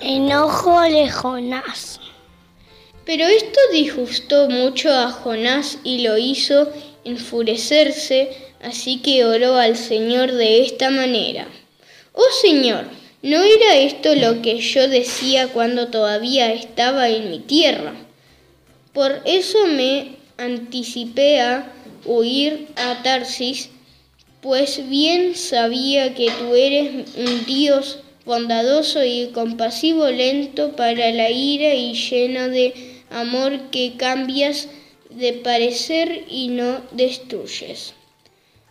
Enojo 0.00 0.80
de 0.82 1.10
Jonás. 1.10 2.00
Pero 3.06 3.24
esto 3.24 3.58
disgustó 3.72 4.50
mucho 4.50 4.92
a 4.92 5.10
Jonás 5.10 5.78
y 5.82 6.02
lo 6.02 6.18
hizo 6.18 6.68
enfurecerse, 7.04 8.36
así 8.60 9.00
que 9.00 9.24
oró 9.24 9.56
al 9.56 9.76
Señor 9.76 10.32
de 10.32 10.62
esta 10.62 10.90
manera. 10.90 11.46
Oh 12.12 12.30
Señor, 12.42 12.84
¿no 13.22 13.42
era 13.42 13.76
esto 13.76 14.14
lo 14.14 14.42
que 14.42 14.60
yo 14.60 14.88
decía 14.88 15.48
cuando 15.48 15.88
todavía 15.88 16.52
estaba 16.52 17.08
en 17.08 17.30
mi 17.30 17.40
tierra? 17.40 17.94
Por 18.92 19.20
eso 19.24 19.66
me 19.66 20.16
anticipé 20.36 21.40
a 21.40 21.72
huir 22.04 22.68
a 22.76 23.02
Tarsis, 23.02 23.70
pues 24.40 24.88
bien 24.88 25.34
sabía 25.34 26.14
que 26.14 26.30
tú 26.38 26.54
eres 26.54 27.16
un 27.16 27.44
Dios 27.44 27.98
bondadoso 28.24 29.04
y 29.04 29.30
compasivo, 29.32 30.06
lento 30.08 30.76
para 30.76 31.10
la 31.12 31.30
ira 31.30 31.74
y 31.74 31.94
lleno 31.94 32.48
de 32.48 32.74
amor 33.10 33.70
que 33.70 33.94
cambias 33.96 34.68
de 35.10 35.32
parecer 35.32 36.24
y 36.28 36.48
no 36.48 36.82
destruyes. 36.92 37.94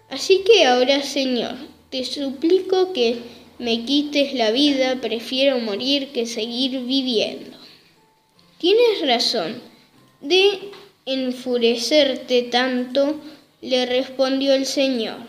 Así 0.10 0.44
que 0.46 0.66
ahora, 0.66 1.02
Señor, 1.02 1.56
te 1.90 2.06
suplico 2.06 2.94
que 2.94 3.18
me 3.60 3.86
quites 3.86 4.34
la 4.34 4.52
vida, 4.52 5.00
prefiero 5.02 5.60
morir 5.60 6.10
que 6.10 6.26
seguir 6.26 6.82
viviendo. 6.82 7.58
Tienes 8.60 9.06
razón 9.08 9.62
de 10.22 10.72
enfurecerte 11.06 12.43
tanto, 12.43 13.20
le 13.62 13.86
respondió 13.86 14.54
el 14.54 14.65
Señor. 14.65 15.20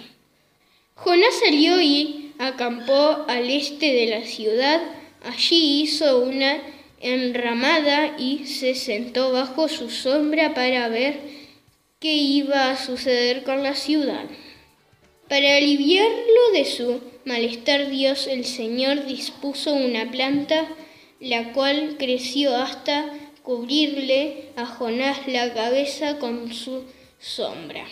Jonás 0.94 1.34
salió 1.44 1.80
y 1.80 2.32
acampó 2.38 3.24
al 3.28 3.48
este 3.50 3.92
de 3.92 4.06
la 4.06 4.24
ciudad. 4.24 4.82
Allí 5.22 5.82
hizo 5.82 6.20
una 6.20 6.60
enramada 7.00 8.16
y 8.18 8.46
se 8.46 8.74
sentó 8.74 9.32
bajo 9.32 9.68
su 9.68 9.90
sombra 9.90 10.54
para 10.54 10.88
ver 10.88 11.20
qué 12.00 12.12
iba 12.12 12.70
a 12.70 12.76
suceder 12.76 13.44
con 13.44 13.62
la 13.62 13.74
ciudad. 13.74 14.24
Para 15.28 15.56
aliviarlo 15.56 16.52
de 16.52 16.64
su 16.64 17.00
malestar, 17.28 17.90
Dios 17.90 18.26
el 18.26 18.44
Señor 18.44 19.04
dispuso 19.04 19.74
una 19.74 20.10
planta 20.10 20.66
la 21.20 21.52
cual 21.52 21.96
creció 21.98 22.56
hasta 22.56 23.12
cubrirle 23.42 24.46
a 24.56 24.66
Jonás 24.66 25.28
la 25.28 25.52
cabeza 25.52 26.18
con 26.18 26.52
su 26.52 26.84
sombra. 27.18 27.86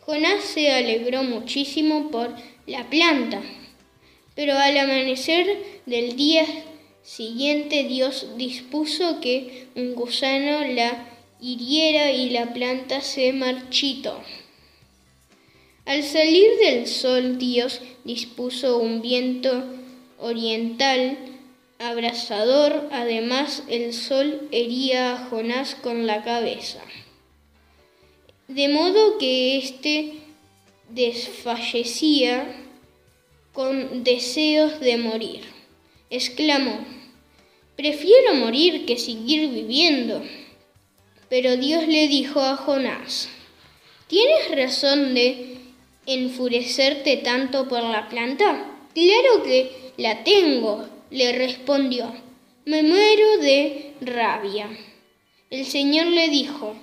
Jonás 0.00 0.44
se 0.44 0.70
alegró 0.70 1.22
muchísimo 1.22 2.10
por 2.10 2.34
la 2.66 2.88
planta, 2.88 3.42
pero 4.34 4.54
al 4.54 4.76
amanecer 4.76 5.46
del 5.86 6.16
día 6.16 6.44
siguiente 7.02 7.84
Dios 7.84 8.36
dispuso 8.36 9.20
que 9.20 9.68
un 9.74 9.94
gusano 9.94 10.66
la 10.66 11.08
hiriera 11.40 12.12
y 12.12 12.30
la 12.30 12.52
planta 12.52 13.00
se 13.00 13.32
marchitó. 13.32 14.20
Al 15.86 16.02
salir 16.02 16.48
del 16.60 16.88
sol 16.88 17.38
Dios 17.38 17.80
dispuso 18.04 18.78
un 18.78 19.02
viento 19.02 19.64
oriental 20.18 21.16
abrasador, 21.78 22.88
además 22.90 23.62
el 23.68 23.92
sol 23.92 24.48
hería 24.50 25.12
a 25.12 25.28
Jonás 25.28 25.76
con 25.76 26.08
la 26.08 26.24
cabeza. 26.24 26.82
De 28.48 28.68
modo 28.68 29.16
que 29.18 29.58
éste 29.58 30.14
desfallecía 30.90 32.64
con 33.52 34.02
deseos 34.02 34.80
de 34.80 34.96
morir. 34.96 35.44
Exclamó, 36.10 36.84
prefiero 37.76 38.34
morir 38.34 38.86
que 38.86 38.98
seguir 38.98 39.50
viviendo. 39.50 40.20
Pero 41.28 41.56
Dios 41.56 41.86
le 41.86 42.08
dijo 42.08 42.40
a 42.40 42.56
Jonás, 42.56 43.28
¿tienes 44.08 44.50
razón 44.50 45.14
de 45.14 45.55
enfurecerte 46.06 47.18
tanto 47.18 47.68
por 47.68 47.82
la 47.82 48.08
planta? 48.08 48.78
Claro 48.94 49.42
que 49.44 49.92
la 49.96 50.24
tengo, 50.24 50.86
le 51.10 51.32
respondió. 51.32 52.12
Me 52.64 52.82
muero 52.82 53.38
de 53.38 53.92
rabia. 54.00 54.68
El 55.50 55.64
Señor 55.66 56.06
le 56.06 56.28
dijo, 56.28 56.74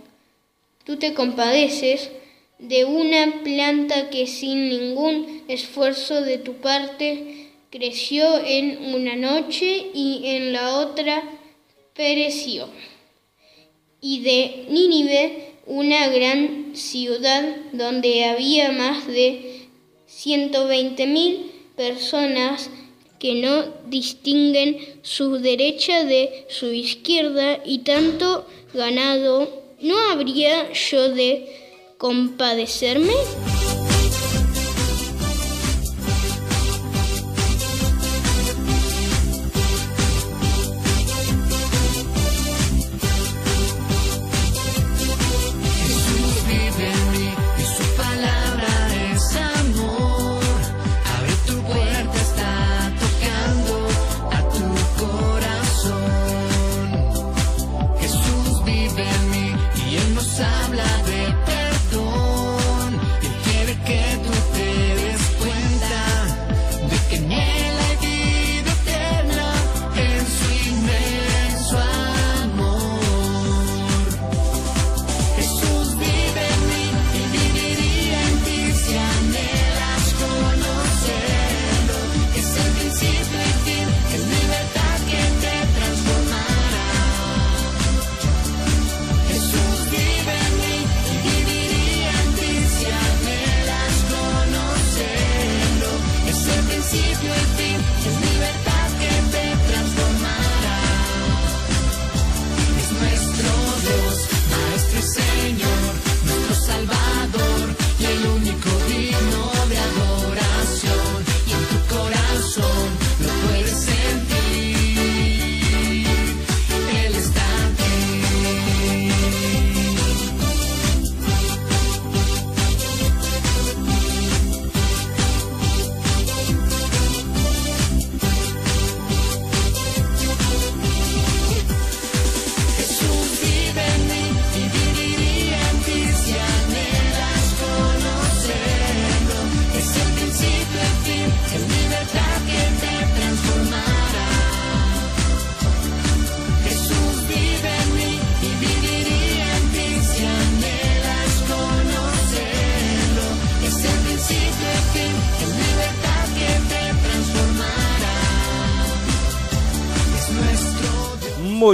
tú 0.85 0.97
te 0.97 1.13
compadeces 1.13 2.11
de 2.59 2.85
una 2.85 3.43
planta 3.43 4.09
que 4.09 4.27
sin 4.27 4.69
ningún 4.69 5.43
esfuerzo 5.47 6.21
de 6.21 6.37
tu 6.37 6.53
parte 6.55 7.49
creció 7.69 8.43
en 8.45 8.93
una 8.93 9.15
noche 9.15 9.87
y 9.93 10.21
en 10.25 10.53
la 10.53 10.77
otra 10.77 11.23
pereció 11.93 12.69
y 14.03 14.19
de 14.19 14.65
Nínive, 14.69 15.52
una 15.65 16.07
gran 16.09 16.75
ciudad 16.75 17.55
donde 17.71 18.25
había 18.25 18.71
más 18.71 19.07
de 19.07 19.67
120.000 20.09 21.51
personas 21.75 22.69
que 23.19 23.35
no 23.35 23.65
distinguen 23.87 24.77
su 25.01 25.37
derecha 25.37 26.03
de 26.03 26.45
su 26.49 26.73
izquierda 26.73 27.59
y 27.65 27.79
tanto 27.79 28.45
ganado, 28.73 29.63
¿no 29.79 29.97
habría 30.11 30.73
yo 30.73 31.09
de 31.09 31.47
compadecerme? 31.97 33.13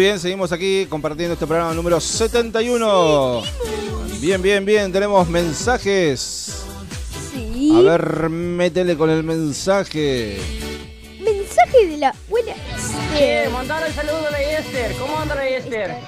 Bien, 0.10 0.20
seguimos 0.20 0.52
aquí 0.52 0.88
compartiendo 0.90 1.34
este 1.34 1.46
programa 1.46 1.72
número 1.76 2.00
71. 2.00 3.44
Bien, 4.20 4.42
bien, 4.42 4.66
bien, 4.66 4.92
tenemos 4.92 5.30
mensajes. 5.30 6.64
Sí. 7.32 7.72
A 7.76 7.82
ver, 7.82 8.28
métele 8.30 8.98
con 8.98 9.12
el 9.12 9.24
mensaje. 9.24 10.40
Mensaje 11.20 11.86
de 11.86 11.98
la 11.98 12.16
buena 12.28 12.54
Eh, 13.20 13.50
mandar 13.54 13.86
el 13.86 13.94
saludo 13.94 14.28
a 14.28 14.32
la 14.32 14.42
Esther. 14.42 14.96
¿Cómo 14.96 15.16
anda 15.20 15.48
Esther? 15.48 15.99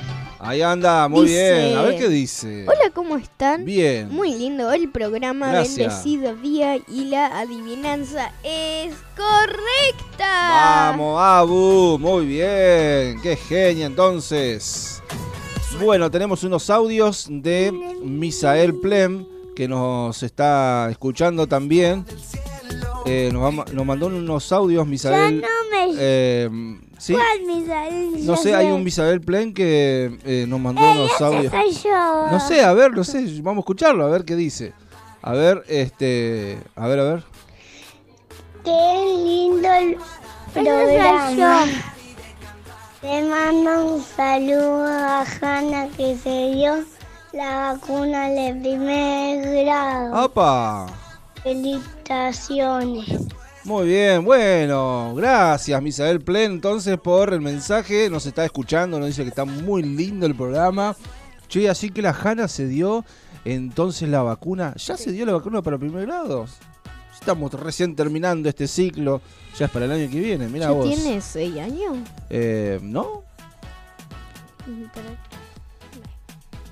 Ahí 0.43 0.61
anda, 0.63 1.07
muy 1.07 1.27
Dice- 1.27 1.53
bien. 1.67 1.77
A 1.77 1.81
ver 1.83 1.99
qué 1.99 2.09
dice. 2.09 2.63
Hola, 2.67 2.89
¿cómo 2.93 3.15
están? 3.15 3.63
Bien. 3.63 4.09
Muy 4.11 4.33
lindo 4.33 4.71
el 4.73 4.89
programa, 4.89 5.51
Gracias. 5.51 6.03
bendecido 6.03 6.35
día 6.35 6.77
y 6.87 7.05
la 7.05 7.27
adivinanza 7.39 8.31
es 8.43 8.95
correcta. 9.15 10.89
Vamos, 10.89 11.21
Abu, 11.21 11.99
muy 11.99 12.25
bien. 12.25 13.21
Qué 13.21 13.35
genia 13.47 13.85
entonces. 13.85 15.01
Bueno, 15.79 16.09
tenemos 16.09 16.43
unos 16.43 16.69
audios 16.69 17.27
de 17.29 17.71
Misael 18.03 18.73
Plem 18.79 19.25
que 19.55 19.67
nos 19.67 20.23
está 20.23 20.87
escuchando 20.89 21.45
también. 21.45 22.03
Eh, 23.05 23.29
nos, 23.33 23.85
mandó 23.85 24.07
unos 24.07 24.51
audios, 24.51 24.85
Misael. 24.87 25.41
Ya 25.41 25.47
no 25.47 25.87
me- 25.87 25.95
eh, 25.97 26.49
¿sí? 26.99 27.13
¿Cuál 27.13 27.41
Misael? 27.45 28.25
No 28.25 28.37
sé, 28.37 28.55
hay 28.55 28.67
un 28.67 28.83
Misael 28.83 29.21
Plen 29.21 29.53
que 29.53 30.17
eh, 30.25 30.45
nos 30.47 30.59
mandó 30.59 30.81
unos 30.81 31.19
audios. 31.21 31.51
soy 31.51 31.71
yo. 31.83 32.27
No 32.31 32.39
sé, 32.39 32.63
a 32.63 32.73
ver, 32.73 32.91
no 32.91 33.03
sé, 33.03 33.25
vamos 33.41 33.57
a 33.57 33.61
escucharlo, 33.61 34.05
a 34.05 34.09
ver 34.09 34.23
qué 34.25 34.35
dice. 34.35 34.73
A 35.23 35.33
ver, 35.33 35.63
este, 35.67 36.59
a 36.75 36.87
ver, 36.87 36.99
a 36.99 37.03
ver. 37.03 37.23
Qué 38.63 39.15
lindo 39.15 39.67
el 39.73 39.97
programa. 40.53 41.65
Le 43.01 43.23
mando 43.23 43.95
un 43.95 44.03
saludo 44.15 44.85
a 44.85 45.25
Hanna 45.41 45.87
que 45.97 46.15
se 46.17 46.51
dio 46.53 46.85
la 47.33 47.73
vacuna 47.73 48.29
de 48.29 48.53
primer 48.61 49.63
grado. 49.65 50.15
¡Apa! 50.15 51.00
Felicitaciones. 51.43 53.27
Muy 53.63 53.87
bien, 53.87 54.25
bueno, 54.25 55.13
gracias 55.15 55.79
Misael 55.83 56.19
Plen 56.19 56.53
entonces 56.53 56.97
por 56.97 57.31
el 57.31 57.41
mensaje, 57.41 58.09
nos 58.09 58.25
está 58.25 58.43
escuchando, 58.43 58.97
nos 58.97 59.07
dice 59.07 59.21
que 59.21 59.29
está 59.29 59.45
muy 59.45 59.83
lindo 59.83 60.25
el 60.25 60.35
programa. 60.35 60.95
Che, 61.47 61.69
así 61.69 61.91
que 61.91 62.01
la 62.01 62.09
Hanna 62.09 62.47
se 62.47 62.65
dio 62.65 63.05
entonces 63.45 64.09
la 64.09 64.23
vacuna, 64.23 64.73
¿ya 64.77 64.97
se 64.97 65.11
dio 65.11 65.27
la 65.27 65.33
vacuna 65.33 65.61
para 65.61 65.77
primer 65.77 66.07
grado? 66.07 66.47
Estamos 67.13 67.53
recién 67.53 67.95
terminando 67.95 68.49
este 68.49 68.67
ciclo, 68.67 69.21
ya 69.55 69.65
es 69.65 69.71
para 69.71 69.85
el 69.85 69.91
año 69.91 70.09
que 70.09 70.19
viene, 70.19 70.47
mira 70.47 70.65
¿Ya 70.65 70.71
vos. 70.71 70.87
tiene 70.87 71.21
6 71.21 71.59
años? 71.59 71.97
Eh, 72.31 72.79
¿No? 72.81 73.23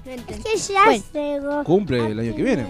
Es 0.05 0.23
que 0.43 0.57
ya 0.57 0.85
Bueno. 0.85 1.63
Cumple 1.63 2.07
el 2.11 2.19
año 2.19 2.35
que 2.35 2.41
viene. 2.41 2.65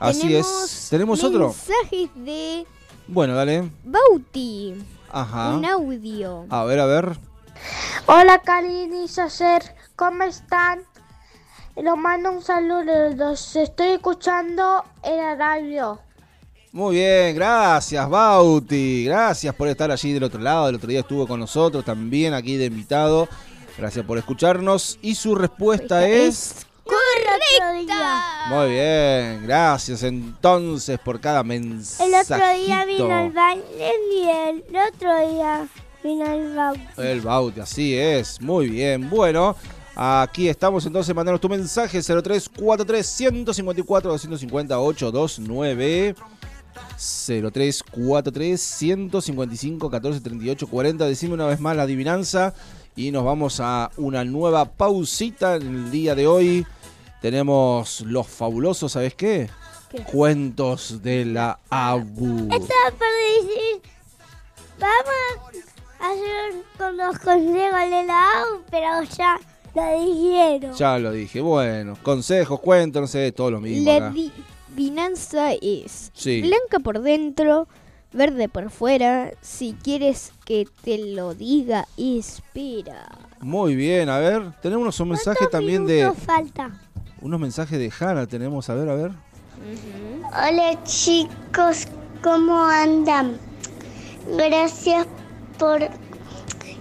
Así 0.00 0.34
es. 0.34 0.88
¿Tenemos 0.90 1.22
otro? 1.24 1.48
Mensajes 1.48 2.10
de 2.14 2.66
Bueno, 3.06 3.34
dale. 3.34 3.70
Bauti. 3.84 4.74
Ajá. 5.10 5.54
Un 5.54 5.64
audio. 5.64 6.46
A 6.50 6.64
ver, 6.64 6.80
a 6.80 6.86
ver. 6.86 7.18
Hola 8.06 8.40
Karin 8.42 8.94
y 8.94 9.08
Sacer, 9.08 9.62
¿cómo 9.96 10.22
están? 10.22 10.84
Los 11.76 11.96
mando 11.96 12.32
un 12.32 12.42
saludo, 12.42 13.10
los 13.14 13.56
estoy 13.56 13.88
escuchando 13.88 14.84
en 15.02 15.16
la 15.16 15.34
radio. 15.34 16.00
Muy 16.72 16.96
bien, 16.96 17.34
gracias 17.34 18.08
Bauti, 18.08 19.04
gracias 19.04 19.54
por 19.54 19.68
estar 19.68 19.90
allí 19.90 20.12
del 20.12 20.24
otro 20.24 20.40
lado, 20.40 20.68
el 20.68 20.76
otro 20.76 20.88
día 20.88 21.00
estuvo 21.00 21.26
con 21.26 21.40
nosotros 21.40 21.84
también 21.84 22.34
aquí 22.34 22.56
de 22.56 22.66
invitado, 22.66 23.28
gracias 23.76 24.04
por 24.04 24.18
escucharnos 24.18 24.98
y 25.02 25.14
su 25.14 25.34
respuesta 25.34 26.06
es... 26.06 26.67
¡Correcta! 26.88 28.48
Muy 28.48 28.70
bien, 28.70 29.42
gracias 29.46 30.02
entonces 30.02 30.98
por 30.98 31.20
cada 31.20 31.42
mensaje. 31.42 32.08
El 32.08 32.14
otro 32.14 32.54
día 32.54 32.84
vino 32.86 33.24
el 33.26 33.32
baile 33.32 33.92
y 34.12 34.28
el 34.28 34.64
otro 34.74 35.28
día 35.28 35.68
vino 36.02 36.32
el 36.32 36.54
bauti. 36.56 36.80
El 36.96 37.20
Bauti, 37.20 37.60
así 37.60 37.94
es, 37.94 38.40
muy 38.40 38.68
bien, 38.68 39.08
bueno... 39.10 39.54
Aquí 40.00 40.48
estamos 40.48 40.86
entonces, 40.86 41.12
mandanos 41.12 41.40
tu 41.40 41.48
mensaje 41.48 42.00
0343 42.00 43.04
154 43.04 44.12
250 44.12 44.78
829 44.78 46.14
0343 46.96 48.60
155 48.60 49.90
14 49.90 50.20
38 50.20 50.66
40. 50.68 51.04
Decime 51.04 51.34
una 51.34 51.46
vez 51.46 51.58
más 51.58 51.76
la 51.76 51.82
adivinanza 51.82 52.54
y 52.98 53.12
nos 53.12 53.24
vamos 53.24 53.60
a 53.60 53.90
una 53.96 54.24
nueva 54.24 54.64
pausita 54.64 55.54
en 55.54 55.62
el 55.62 55.90
día 55.92 56.16
de 56.16 56.26
hoy. 56.26 56.66
Tenemos 57.22 58.00
los 58.00 58.26
fabulosos, 58.26 58.90
¿sabes 58.92 59.14
qué? 59.14 59.48
¿Qué? 59.88 60.02
Cuentos 60.02 61.00
de 61.00 61.24
la 61.24 61.60
ABU. 61.70 62.48
Estaba 62.52 62.90
por 62.90 63.46
decir, 63.46 63.82
vamos 64.80 65.54
a 66.00 66.10
hacer 66.10 66.62
con 66.76 66.96
los 66.96 67.18
consejos 67.20 67.90
de 67.90 68.04
la 68.04 68.20
AU, 68.42 68.62
pero 68.68 69.02
ya 69.16 69.38
lo 69.76 70.04
dijeron. 70.04 70.74
Ya 70.74 70.98
lo 70.98 71.12
dije. 71.12 71.40
Bueno, 71.40 71.96
consejos, 72.02 72.58
cuentos, 72.58 73.00
no 73.00 73.06
sé, 73.06 73.30
todo 73.30 73.52
lo 73.52 73.60
mismo. 73.60 73.92
La 73.92 74.08
adivinanza 74.08 75.52
es 75.52 76.10
Sí. 76.14 76.40
blanca 76.42 76.80
por 76.82 77.00
dentro, 77.00 77.68
verde 78.12 78.48
por 78.48 78.70
fuera. 78.70 79.30
Si 79.40 79.74
quieres 79.74 80.32
que 80.44 80.66
te 80.82 80.98
lo 80.98 81.34
diga, 81.34 81.86
espera. 81.96 83.08
Muy 83.40 83.74
bien, 83.74 84.08
a 84.08 84.18
ver, 84.18 84.52
tenemos 84.62 84.98
un 85.00 85.10
mensaje 85.10 85.46
también 85.46 85.86
de... 85.86 86.12
falta? 86.12 86.70
Unos 87.20 87.40
mensajes 87.40 87.78
de 87.78 87.92
Hanna 87.98 88.26
tenemos, 88.26 88.68
a 88.70 88.74
ver, 88.74 88.88
a 88.88 88.94
ver. 88.94 89.12
Hola 90.26 90.82
chicos, 90.84 91.88
¿cómo 92.22 92.64
andan? 92.64 93.38
Gracias 94.36 95.06
por 95.58 95.80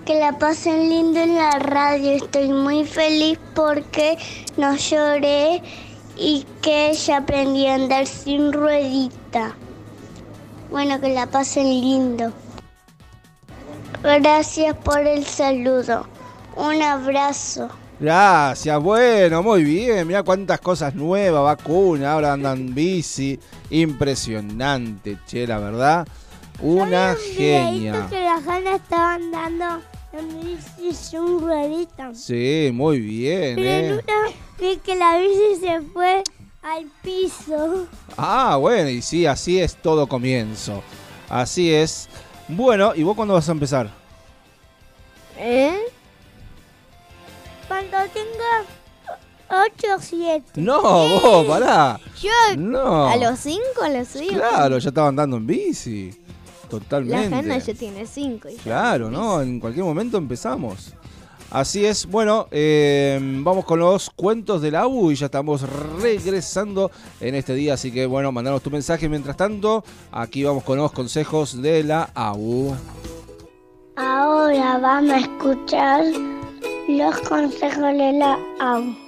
que 0.06 0.20
la 0.20 0.38
pasen 0.38 0.90
lindo 0.90 1.20
en 1.20 1.36
la 1.36 1.60
radio. 1.60 2.12
Estoy 2.12 2.48
muy 2.50 2.86
feliz 2.86 3.38
porque 3.54 4.18
no 4.56 4.76
lloré 4.76 5.62
y 6.16 6.46
que 6.62 6.94
ya 6.94 7.18
aprendí 7.18 7.68
a 7.68 7.76
andar 7.76 8.08
sin 8.08 8.54
ruedita. 8.54 9.56
Bueno, 10.70 11.00
que 11.00 11.10
la 11.10 11.28
pasen 11.28 11.66
lindo. 11.66 12.32
Gracias 14.04 14.76
por 14.78 15.00
el 15.00 15.26
saludo. 15.26 16.06
Un 16.56 16.82
abrazo. 16.82 17.70
Gracias, 18.00 18.80
bueno, 18.82 19.42
muy 19.42 19.64
bien. 19.64 20.06
Mira 20.06 20.22
cuántas 20.22 20.60
cosas 20.60 20.94
nuevas, 20.94 21.44
vacuna, 21.44 22.14
ahora 22.14 22.34
andan 22.34 22.74
bici. 22.76 23.40
Impresionante, 23.70 25.18
che, 25.26 25.48
la 25.48 25.58
verdad. 25.58 26.08
Una 26.62 27.16
genia. 27.16 28.08
que 28.10 28.22
las 28.22 28.44
ganas 28.46 28.76
estaban 28.76 29.32
dando 29.32 29.66
en 30.14 30.42
bici 30.42 30.94
sin 30.94 31.40
rueditas. 31.40 32.20
Sí, 32.20 32.70
muy 32.74 33.00
bien, 33.00 33.56
Pero 33.56 33.70
en 33.70 33.86
eh. 33.86 33.94
una 33.94 34.36
vi 34.60 34.78
que 34.78 34.96
la 34.96 35.18
bici 35.18 35.60
se 35.60 35.82
fue 35.82 36.24
al 36.62 36.86
piso. 37.02 37.88
Ah, 38.18 38.58
bueno, 38.58 38.90
y 38.90 39.02
sí, 39.02 39.26
así 39.26 39.60
es 39.60 39.76
todo 39.76 40.08
comienzo. 40.08 40.84
Así 41.30 41.74
es. 41.74 42.10
Bueno, 42.48 42.94
¿y 42.96 43.04
vos 43.04 43.16
cuándo 43.16 43.34
vas 43.34 43.48
a 43.50 43.52
empezar? 43.52 43.90
¿Eh? 45.38 45.78
Cuando 47.68 47.98
tenga 48.14 48.64
8 49.50 49.88
o 49.96 50.00
7. 50.02 50.44
No, 50.62 50.82
vos, 50.82 51.46
pará. 51.46 52.00
Yo 52.22 52.32
No. 52.58 53.08
a 53.08 53.16
los 53.18 53.40
5, 53.40 53.62
a 53.84 53.90
los 53.90 54.08
5. 54.08 54.34
Claro, 54.34 54.78
ya 54.78 54.90
estaba 54.90 55.10
andando 55.10 55.38
en 55.38 55.46
bici. 55.48 56.12
La 56.64 56.70
Totalmente. 56.70 57.36
Hanna 57.36 57.58
ya 57.60 57.74
tiene 57.74 58.06
5. 58.06 58.50
Claro, 58.64 59.10
¿no? 59.10 59.42
En 59.42 59.60
cualquier 59.60 59.86
momento 59.86 60.18
empezamos. 60.18 60.94
Así 61.50 61.86
es, 61.86 62.06
bueno, 62.08 62.48
eh, 62.52 63.18
vamos 63.22 63.64
con 63.64 63.80
los 63.80 64.10
cuentos 64.10 64.62
del 64.62 64.76
AU 64.76 65.12
y 65.12 65.16
ya 65.16 65.28
estamos 65.28 65.62
regresando 66.02 66.92
en 67.22 67.36
este 67.36 67.54
día, 67.54 67.76
así 67.76 67.90
que 67.90 68.06
bueno, 68.06 68.34
mandanos 68.34 68.62
tu 68.62 68.70
mensaje. 68.70 69.08
Mientras 69.08 69.38
tanto, 69.38 69.84
aquí 70.12 70.44
vamos 70.44 70.64
con 70.64 70.78
los 70.78 70.92
consejos 70.92 71.62
de 71.62 71.86
la 71.86 72.10
AU. 72.14 72.76
Ahora 73.96 74.78
vamos 74.78 75.12
a 75.12 75.20
escuchar 75.20 76.04
los 76.90 77.18
consejos 77.22 77.82
de 77.82 78.14
la 78.14 78.38
AU. 78.60 79.08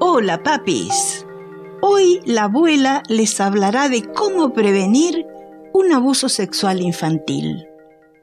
Hola 0.00 0.42
papis. 0.42 1.26
Hoy 1.84 2.20
la 2.24 2.44
abuela 2.44 3.02
les 3.08 3.40
hablará 3.40 3.88
de 3.88 4.04
cómo 4.04 4.52
prevenir 4.52 5.26
un 5.74 5.92
abuso 5.92 6.28
sexual 6.28 6.80
infantil. 6.80 7.66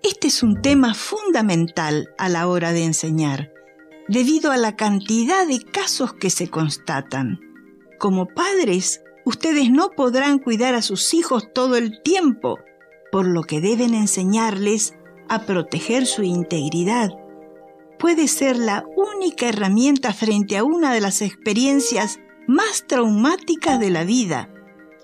Este 0.01 0.27
es 0.27 0.43
un 0.43 0.61
tema 0.61 0.93
fundamental 0.93 2.07
a 2.17 2.29
la 2.29 2.47
hora 2.47 2.71
de 2.71 2.85
enseñar, 2.85 3.51
debido 4.07 4.53
a 4.53 4.57
la 4.57 4.77
cantidad 4.77 5.45
de 5.45 5.59
casos 5.59 6.13
que 6.13 6.29
se 6.29 6.47
constatan. 6.47 7.41
Como 7.97 8.27
padres, 8.27 9.01
ustedes 9.25 9.69
no 9.69 9.89
podrán 9.89 10.39
cuidar 10.39 10.73
a 10.73 10.81
sus 10.81 11.13
hijos 11.13 11.51
todo 11.53 11.75
el 11.75 12.01
tiempo, 12.01 12.59
por 13.11 13.27
lo 13.27 13.41
que 13.41 13.59
deben 13.59 13.93
enseñarles 13.93 14.93
a 15.27 15.45
proteger 15.45 16.05
su 16.05 16.23
integridad. 16.23 17.09
Puede 17.99 18.29
ser 18.29 18.55
la 18.55 18.85
única 18.95 19.49
herramienta 19.49 20.13
frente 20.13 20.55
a 20.55 20.63
una 20.63 20.93
de 20.93 21.01
las 21.01 21.21
experiencias 21.21 22.19
más 22.49 22.87
traumáticas 22.87 23.79
de 23.79 23.91
la 23.91 24.03
vida. 24.03 24.49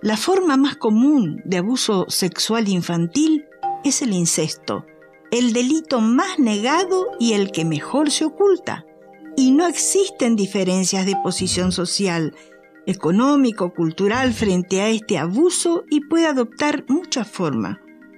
La 0.01 0.17
forma 0.17 0.57
más 0.57 0.77
común 0.77 1.43
de 1.45 1.57
abuso 1.57 2.07
sexual 2.07 2.67
infantil 2.67 3.45
es 3.83 4.01
el 4.01 4.13
incesto, 4.13 4.83
el 5.29 5.53
delito 5.53 6.01
más 6.01 6.39
negado 6.39 7.05
y 7.19 7.33
el 7.33 7.51
que 7.51 7.63
mejor 7.63 8.09
se 8.09 8.25
oculta. 8.25 8.83
Y 9.37 9.51
no 9.51 9.67
existen 9.67 10.35
diferencias 10.35 11.05
de 11.05 11.15
posición 11.21 11.71
social, 11.71 12.35
económico, 12.87 13.75
cultural 13.75 14.33
frente 14.33 14.81
a 14.81 14.89
este 14.89 15.19
abuso 15.19 15.83
y 15.87 16.01
puede 16.01 16.25
adoptar 16.25 16.83
muchas 16.87 17.27
formas, 17.27 17.77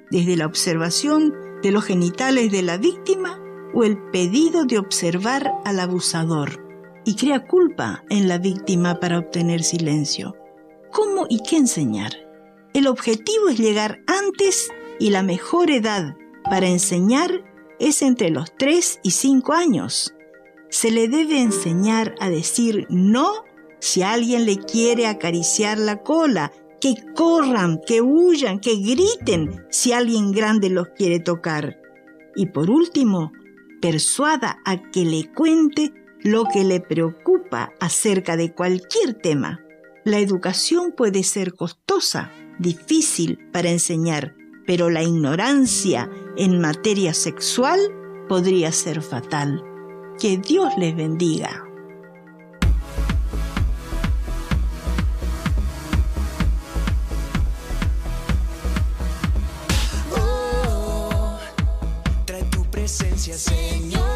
desde 0.09 0.37
la 0.37 0.45
observación 0.45 1.33
de 1.61 1.73
los 1.73 1.83
genitales 1.83 2.49
de 2.49 2.61
la 2.61 2.77
víctima 2.77 3.41
o 3.73 3.83
el 3.83 3.97
pedido 4.09 4.63
de 4.63 4.77
observar 4.77 5.51
al 5.65 5.81
abusador 5.81 6.66
y 7.07 7.15
crea 7.15 7.47
culpa 7.47 8.03
en 8.09 8.27
la 8.27 8.37
víctima 8.37 8.99
para 8.99 9.17
obtener 9.17 9.63
silencio. 9.63 10.35
¿Cómo 10.91 11.25
y 11.29 11.41
qué 11.41 11.55
enseñar? 11.55 12.11
El 12.73 12.85
objetivo 12.85 13.47
es 13.47 13.57
llegar 13.57 14.01
antes 14.07 14.69
y 14.99 15.09
la 15.11 15.23
mejor 15.23 15.71
edad 15.71 16.17
para 16.43 16.67
enseñar 16.67 17.45
es 17.79 18.01
entre 18.01 18.29
los 18.29 18.53
3 18.57 18.99
y 19.03 19.11
5 19.11 19.53
años. 19.53 20.15
Se 20.69 20.91
le 20.91 21.07
debe 21.07 21.39
enseñar 21.41 22.13
a 22.19 22.29
decir 22.29 22.85
no 22.89 23.45
si 23.79 24.03
alguien 24.03 24.45
le 24.45 24.57
quiere 24.57 25.07
acariciar 25.07 25.77
la 25.77 26.03
cola, 26.03 26.51
que 26.81 26.93
corran, 27.15 27.79
que 27.87 28.01
huyan, 28.01 28.59
que 28.59 28.75
griten 28.75 29.65
si 29.69 29.93
alguien 29.93 30.33
grande 30.33 30.69
los 30.69 30.89
quiere 30.89 31.21
tocar. 31.21 31.79
Y 32.35 32.47
por 32.47 32.69
último, 32.69 33.31
persuada 33.81 34.59
a 34.65 34.91
que 34.91 35.05
le 35.05 35.31
cuente 35.31 35.93
lo 36.23 36.45
que 36.45 36.63
le 36.63 36.79
preocupa 36.79 37.73
acerca 37.79 38.37
de 38.37 38.53
cualquier 38.53 39.13
tema. 39.13 39.61
La 40.03 40.19
educación 40.19 40.93
puede 40.95 41.23
ser 41.23 41.53
costosa, 41.53 42.31
difícil 42.59 43.39
para 43.51 43.69
enseñar, 43.69 44.35
pero 44.65 44.89
la 44.89 45.03
ignorancia 45.03 46.09
en 46.37 46.59
materia 46.59 47.13
sexual 47.13 47.79
podría 48.27 48.71
ser 48.71 49.01
fatal. 49.01 49.63
Que 50.19 50.37
Dios 50.37 50.73
les 50.77 50.95
bendiga. 50.95 51.63
Oh, 60.15 61.39
Señor. 63.37 64.06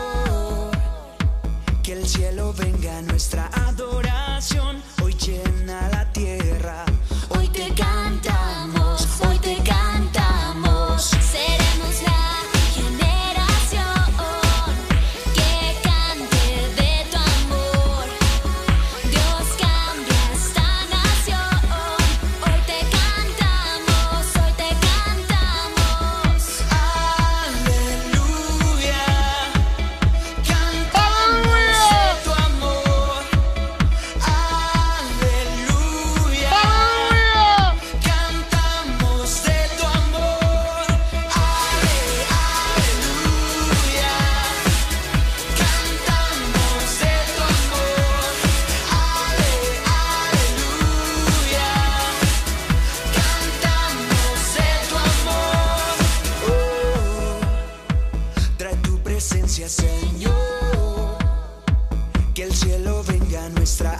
Que 1.92 1.98
el 1.98 2.08
cielo 2.08 2.54
venga 2.54 3.02
nuestra 3.02 3.50
adoración. 3.68 4.82
Hoy 5.04 5.14
llena 5.14 5.90
la 5.90 6.10
tierra. 6.14 6.91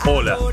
Hola. 0.04 0.51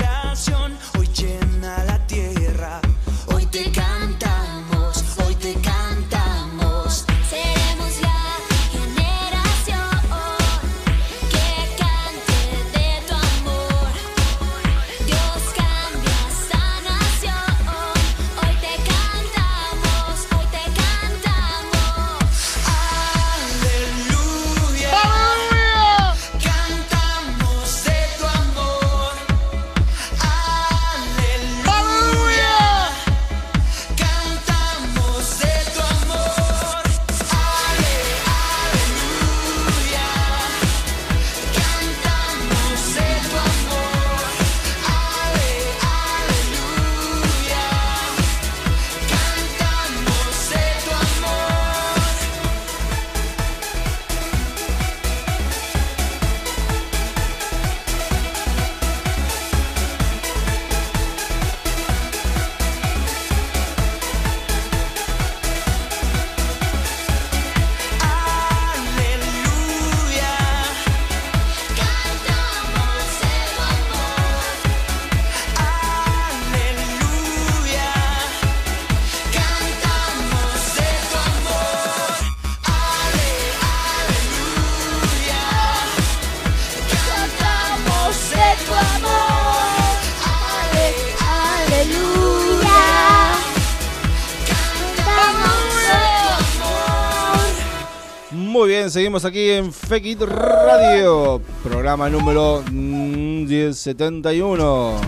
Bien, 98.90 99.02
seguimos 99.02 99.24
aquí 99.24 99.50
en 99.50 99.72
Fekit 99.72 100.20
Radio, 100.22 101.40
programa 101.62 102.08
número 102.08 102.62
mm, 102.70 103.44
1071. 103.46 105.00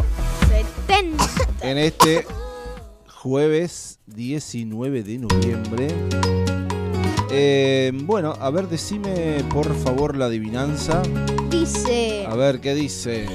70. 0.87 1.25
En 1.63 1.79
este 1.79 2.25
jueves 3.09 3.99
19 4.07 5.03
de 5.03 5.19
noviembre. 5.19 5.89
Eh, 7.31 7.93
bueno, 7.95 8.35
a 8.39 8.51
ver, 8.51 8.69
decime 8.69 9.43
por 9.53 9.75
favor 9.75 10.17
la 10.17 10.27
adivinanza. 10.27 11.03
Dice, 11.51 12.27
A 12.29 12.35
ver, 12.37 12.61
¿qué 12.61 12.75
dice? 12.75 13.27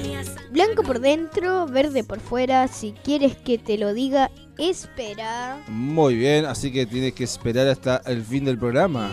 blanco 0.51 0.83
por 0.83 0.99
dentro, 0.99 1.67
verde 1.67 2.03
por 2.03 2.19
fuera. 2.19 2.67
Si 2.67 2.93
quieres 3.03 3.35
que 3.35 3.57
te 3.57 3.77
lo 3.77 3.93
diga, 3.93 4.31
espera. 4.57 5.59
Muy 5.67 6.15
bien, 6.15 6.45
así 6.45 6.71
que 6.71 6.85
tienes 6.85 7.13
que 7.13 7.23
esperar 7.23 7.67
hasta 7.67 8.01
el 8.05 8.23
fin 8.23 8.45
del 8.45 8.57
programa. 8.57 9.09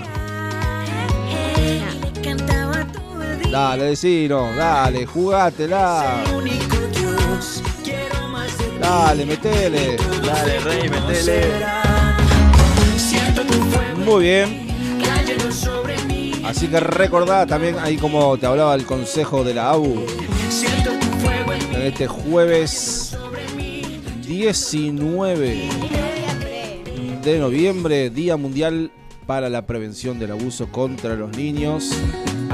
Dale, 3.55 3.84
vecino, 3.90 4.52
dale, 4.57 5.07
jugátela. 5.07 6.24
Dale, 8.80 9.24
metele. 9.24 9.96
Dale, 10.26 10.59
rey, 10.59 10.88
metele. 10.88 11.52
Muy 14.05 14.24
bien. 14.24 14.66
Así 16.44 16.66
que 16.66 16.80
recordá 16.80 17.46
también 17.46 17.78
ahí 17.78 17.96
como 17.96 18.36
te 18.36 18.46
hablaba 18.46 18.74
el 18.74 18.84
consejo 18.84 19.44
de 19.44 19.55
la 19.55 19.70
AU. 19.70 20.05
En 21.74 21.82
este 21.82 22.09
jueves 22.09 23.16
19 24.26 25.68
de 27.22 27.38
noviembre, 27.38 28.11
Día 28.11 28.36
Mundial 28.36 28.90
para 29.26 29.48
la 29.48 29.64
Prevención 29.64 30.18
del 30.18 30.32
Abuso 30.32 30.66
contra 30.72 31.14
los 31.14 31.36
Niños. 31.36 31.92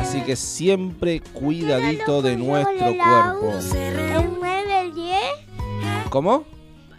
Así 0.01 0.23
que 0.23 0.35
siempre 0.35 1.21
cuidadito 1.21 2.23
de 2.23 2.35
nuestro 2.37 2.97
cuerpo. 2.97 3.53
¿El 3.75 4.31
9, 4.41 4.81
el 4.81 4.95
10? 4.95 5.17
¿Cómo? 6.09 6.45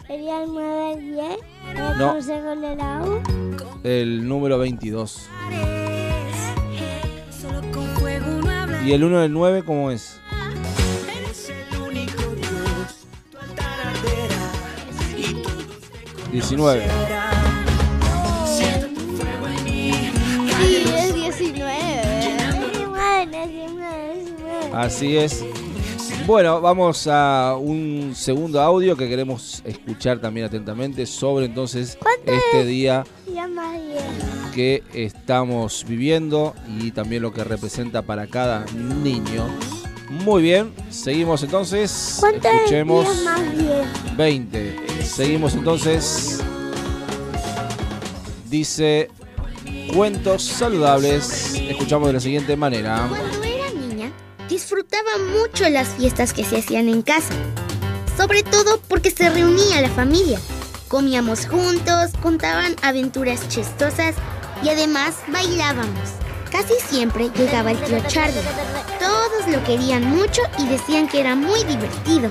¿Sería 0.05 0.43
el 0.43 0.49
9, 0.53 0.93
el 0.93 1.11
10? 1.13 1.37
¿El 1.69 1.97
No. 1.97 2.75
la 2.75 3.01
U? 3.03 3.21
El 3.83 4.27
número 4.27 4.59
22. 4.59 5.27
¿Y 8.85 8.91
el 8.93 9.03
1 9.03 9.19
del 9.19 9.33
9 9.33 9.63
cómo 9.63 9.89
es? 9.89 10.19
Diecinueve. 16.31 17.20
Así 24.73 25.17
es. 25.17 25.43
Bueno, 26.25 26.61
vamos 26.61 27.07
a 27.07 27.55
un 27.59 28.13
segundo 28.15 28.61
audio 28.61 28.95
que 28.95 29.09
queremos 29.09 29.61
escuchar 29.65 30.19
también 30.19 30.45
atentamente 30.45 31.05
sobre 31.05 31.45
entonces 31.47 31.97
este 32.25 32.65
día 32.65 33.03
que 34.53 34.83
estamos 34.93 35.83
viviendo 35.87 36.53
y 36.79 36.91
también 36.91 37.23
lo 37.23 37.33
que 37.33 37.43
representa 37.43 38.01
para 38.01 38.27
cada 38.27 38.65
niño 38.73 39.47
Muy 40.09 40.43
bien, 40.43 40.73
seguimos 40.89 41.41
entonces. 41.41 42.17
¿Cuántos 42.19 42.51
Escuchemos. 42.53 43.05
días 43.05 43.23
más 43.23 43.57
bien? 43.57 44.17
20. 44.17 44.75
Seguimos 45.03 45.53
entonces. 45.55 46.41
Dice 48.49 49.09
cuentos 49.93 50.43
saludables. 50.43 51.55
Escuchamos 51.55 52.07
de 52.07 52.13
la 52.13 52.19
siguiente 52.19 52.55
manera. 52.57 53.07
Disfrutaba 54.51 55.11
mucho 55.33 55.69
las 55.69 55.87
fiestas 55.87 56.33
que 56.33 56.43
se 56.43 56.57
hacían 56.57 56.89
en 56.89 57.03
casa. 57.03 57.33
Sobre 58.17 58.43
todo 58.43 58.81
porque 58.89 59.09
se 59.09 59.29
reunía 59.29 59.79
la 59.79 59.87
familia. 59.87 60.41
Comíamos 60.89 61.45
juntos, 61.45 62.11
contaban 62.21 62.75
aventuras 62.81 63.47
chistosas 63.47 64.13
y 64.61 64.67
además 64.67 65.15
bailábamos. 65.29 66.09
Casi 66.51 66.73
siempre 66.85 67.29
llegaba 67.29 67.71
el 67.71 67.81
tío 67.81 67.97
Charlie. 68.09 68.41
Todos 68.99 69.47
lo 69.47 69.63
querían 69.63 70.03
mucho 70.03 70.41
y 70.59 70.67
decían 70.67 71.07
que 71.07 71.21
era 71.21 71.33
muy 71.33 71.63
divertido. 71.63 72.29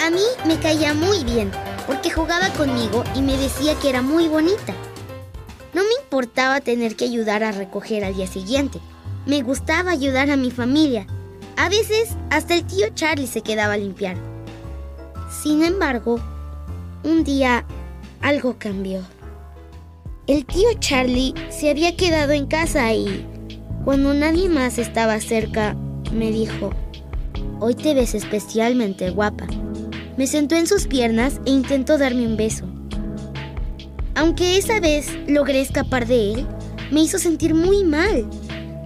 A 0.00 0.08
mí 0.08 0.24
me 0.46 0.58
caía 0.58 0.94
muy 0.94 1.24
bien 1.24 1.52
porque 1.86 2.10
jugaba 2.10 2.48
conmigo 2.54 3.04
y 3.14 3.20
me 3.20 3.36
decía 3.36 3.78
que 3.78 3.90
era 3.90 4.00
muy 4.00 4.28
bonita. 4.28 4.72
No 5.74 5.82
me 5.82 5.92
importaba 6.02 6.62
tener 6.62 6.96
que 6.96 7.04
ayudar 7.04 7.44
a 7.44 7.52
recoger 7.52 8.02
al 8.02 8.14
día 8.14 8.28
siguiente. 8.28 8.80
Me 9.26 9.42
gustaba 9.42 9.90
ayudar 9.90 10.30
a 10.30 10.38
mi 10.38 10.50
familia. 10.50 11.06
A 11.56 11.68
veces 11.68 12.16
hasta 12.30 12.54
el 12.54 12.64
tío 12.64 12.86
Charlie 12.94 13.26
se 13.26 13.42
quedaba 13.42 13.74
a 13.74 13.78
limpiar. 13.78 14.16
Sin 15.30 15.62
embargo, 15.62 16.18
un 17.04 17.22
día 17.22 17.64
algo 18.20 18.56
cambió. 18.58 19.02
El 20.26 20.44
tío 20.46 20.68
Charlie 20.80 21.34
se 21.50 21.70
había 21.70 21.96
quedado 21.96 22.32
en 22.32 22.46
casa 22.46 22.92
y, 22.92 23.26
cuando 23.84 24.14
nadie 24.14 24.48
más 24.48 24.78
estaba 24.78 25.20
cerca, 25.20 25.76
me 26.12 26.30
dijo, 26.30 26.70
hoy 27.60 27.74
te 27.74 27.94
ves 27.94 28.14
especialmente 28.14 29.10
guapa. 29.10 29.46
Me 30.16 30.26
sentó 30.26 30.56
en 30.56 30.66
sus 30.66 30.86
piernas 30.86 31.40
e 31.44 31.50
intentó 31.50 31.98
darme 31.98 32.26
un 32.26 32.36
beso. 32.36 32.66
Aunque 34.16 34.56
esa 34.56 34.80
vez 34.80 35.08
logré 35.28 35.60
escapar 35.60 36.06
de 36.06 36.32
él, 36.32 36.46
me 36.90 37.02
hizo 37.02 37.18
sentir 37.18 37.54
muy 37.54 37.84
mal. 37.84 38.28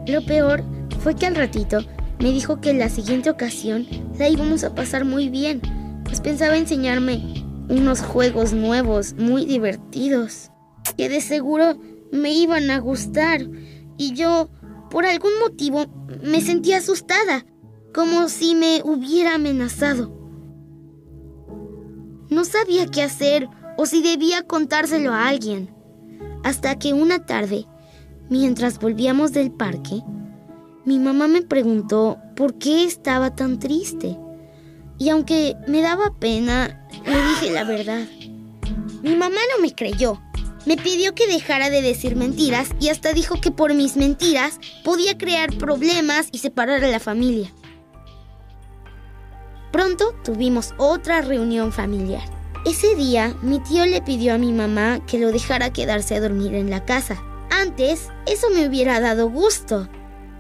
Lo 0.07 0.25
peor 0.25 0.65
fue 1.03 1.15
que 1.15 1.27
al 1.27 1.37
ratito 1.37 1.79
me 2.21 2.33
dijo 2.33 2.61
que 2.61 2.71
en 2.71 2.79
la 2.79 2.89
siguiente 2.89 3.31
ocasión 3.31 3.87
la 4.19 4.29
íbamos 4.29 4.65
a 4.65 4.75
pasar 4.75 5.05
muy 5.05 5.29
bien, 5.29 5.61
pues 6.05 6.21
pensaba 6.21 6.57
enseñarme 6.57 7.45
unos 7.69 8.01
juegos 8.01 8.53
nuevos 8.53 9.15
muy 9.15 9.45
divertidos, 9.45 10.51
que 10.97 11.09
de 11.09 11.21
seguro 11.21 11.79
me 12.11 12.33
iban 12.33 12.71
a 12.71 12.79
gustar. 12.79 13.43
Y 13.97 14.15
yo, 14.15 14.49
por 14.91 15.07
algún 15.07 15.33
motivo, 15.41 15.87
me 16.23 16.41
sentía 16.41 16.79
asustada, 16.79 17.45
como 17.95 18.29
si 18.29 18.55
me 18.55 18.83
hubiera 18.85 19.35
amenazado. 19.35 20.17
No 22.31 22.45
sabía 22.45 22.87
qué 22.87 23.03
hacer 23.03 23.49
o 23.77 23.87
si 23.87 24.03
debía 24.03 24.43
contárselo 24.43 25.13
a 25.13 25.29
alguien, 25.29 25.75
hasta 26.43 26.79
que 26.79 26.93
una 26.95 27.27
tarde, 27.27 27.67
mientras 28.29 28.79
volvíamos 28.79 29.33
del 29.33 29.51
parque, 29.51 30.03
mi 30.89 30.99
mamá 30.99 31.29
me 31.29 31.43
preguntó 31.43 32.17
por 32.35 32.55
qué 32.59 32.85
estaba 32.85 33.37
tan 33.37 33.59
triste. 33.59 34.17
Y 34.97 35.11
aunque 35.11 35.55
me 35.67 35.83
daba 35.83 36.15
pena, 36.19 36.89
le 37.05 37.29
dije 37.29 37.51
la 37.51 37.65
verdad. 37.65 38.07
Mi 39.03 39.15
mamá 39.15 39.37
no 39.55 39.61
me 39.61 39.75
creyó. 39.75 40.19
Me 40.65 40.79
pidió 40.79 41.15
que 41.15 41.27
dejara 41.27 41.69
de 41.69 41.83
decir 41.83 42.17
mentiras 42.17 42.71
y 42.81 42.89
hasta 42.89 43.13
dijo 43.13 43.39
que 43.39 43.51
por 43.51 43.75
mis 43.75 43.99
mentiras 43.99 44.61
podía 44.83 45.19
crear 45.19 45.59
problemas 45.59 46.31
y 46.33 46.39
separar 46.39 46.83
a 46.83 46.89
la 46.89 47.01
familia. 47.01 47.53
Pronto 49.71 50.15
tuvimos 50.25 50.73
otra 50.79 51.21
reunión 51.21 51.71
familiar. 51.71 52.25
Ese 52.65 52.95
día 52.95 53.37
mi 53.43 53.61
tío 53.61 53.85
le 53.85 54.01
pidió 54.01 54.33
a 54.33 54.39
mi 54.39 54.53
mamá 54.53 55.05
que 55.07 55.19
lo 55.19 55.33
dejara 55.33 55.71
quedarse 55.71 56.15
a 56.15 56.21
dormir 56.23 56.55
en 56.55 56.71
la 56.71 56.87
casa. 56.87 57.23
Antes 57.51 58.09
eso 58.27 58.49
me 58.49 58.67
hubiera 58.67 59.01
dado 59.01 59.29
gusto, 59.29 59.87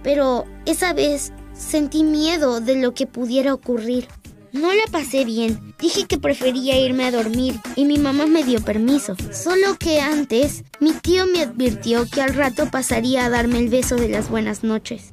pero 0.02 0.44
esa 0.66 0.92
vez 0.92 1.32
sentí 1.52 2.04
miedo 2.04 2.60
de 2.60 2.76
lo 2.76 2.94
que 2.94 3.06
pudiera 3.06 3.52
ocurrir. 3.54 4.08
No 4.52 4.72
la 4.72 4.84
pasé 4.90 5.24
bien. 5.24 5.74
Dije 5.78 6.06
que 6.06 6.18
prefería 6.18 6.80
irme 6.80 7.04
a 7.04 7.10
dormir 7.10 7.60
y 7.76 7.84
mi 7.84 7.98
mamá 7.98 8.26
me 8.26 8.44
dio 8.44 8.60
permiso. 8.60 9.14
Solo 9.30 9.76
que 9.78 10.00
antes, 10.00 10.64
mi 10.80 10.92
tío 10.92 11.26
me 11.26 11.42
advirtió 11.42 12.06
que 12.10 12.22
al 12.22 12.34
rato 12.34 12.70
pasaría 12.70 13.26
a 13.26 13.30
darme 13.30 13.58
el 13.58 13.68
beso 13.68 13.96
de 13.96 14.08
las 14.08 14.30
buenas 14.30 14.64
noches. 14.64 15.12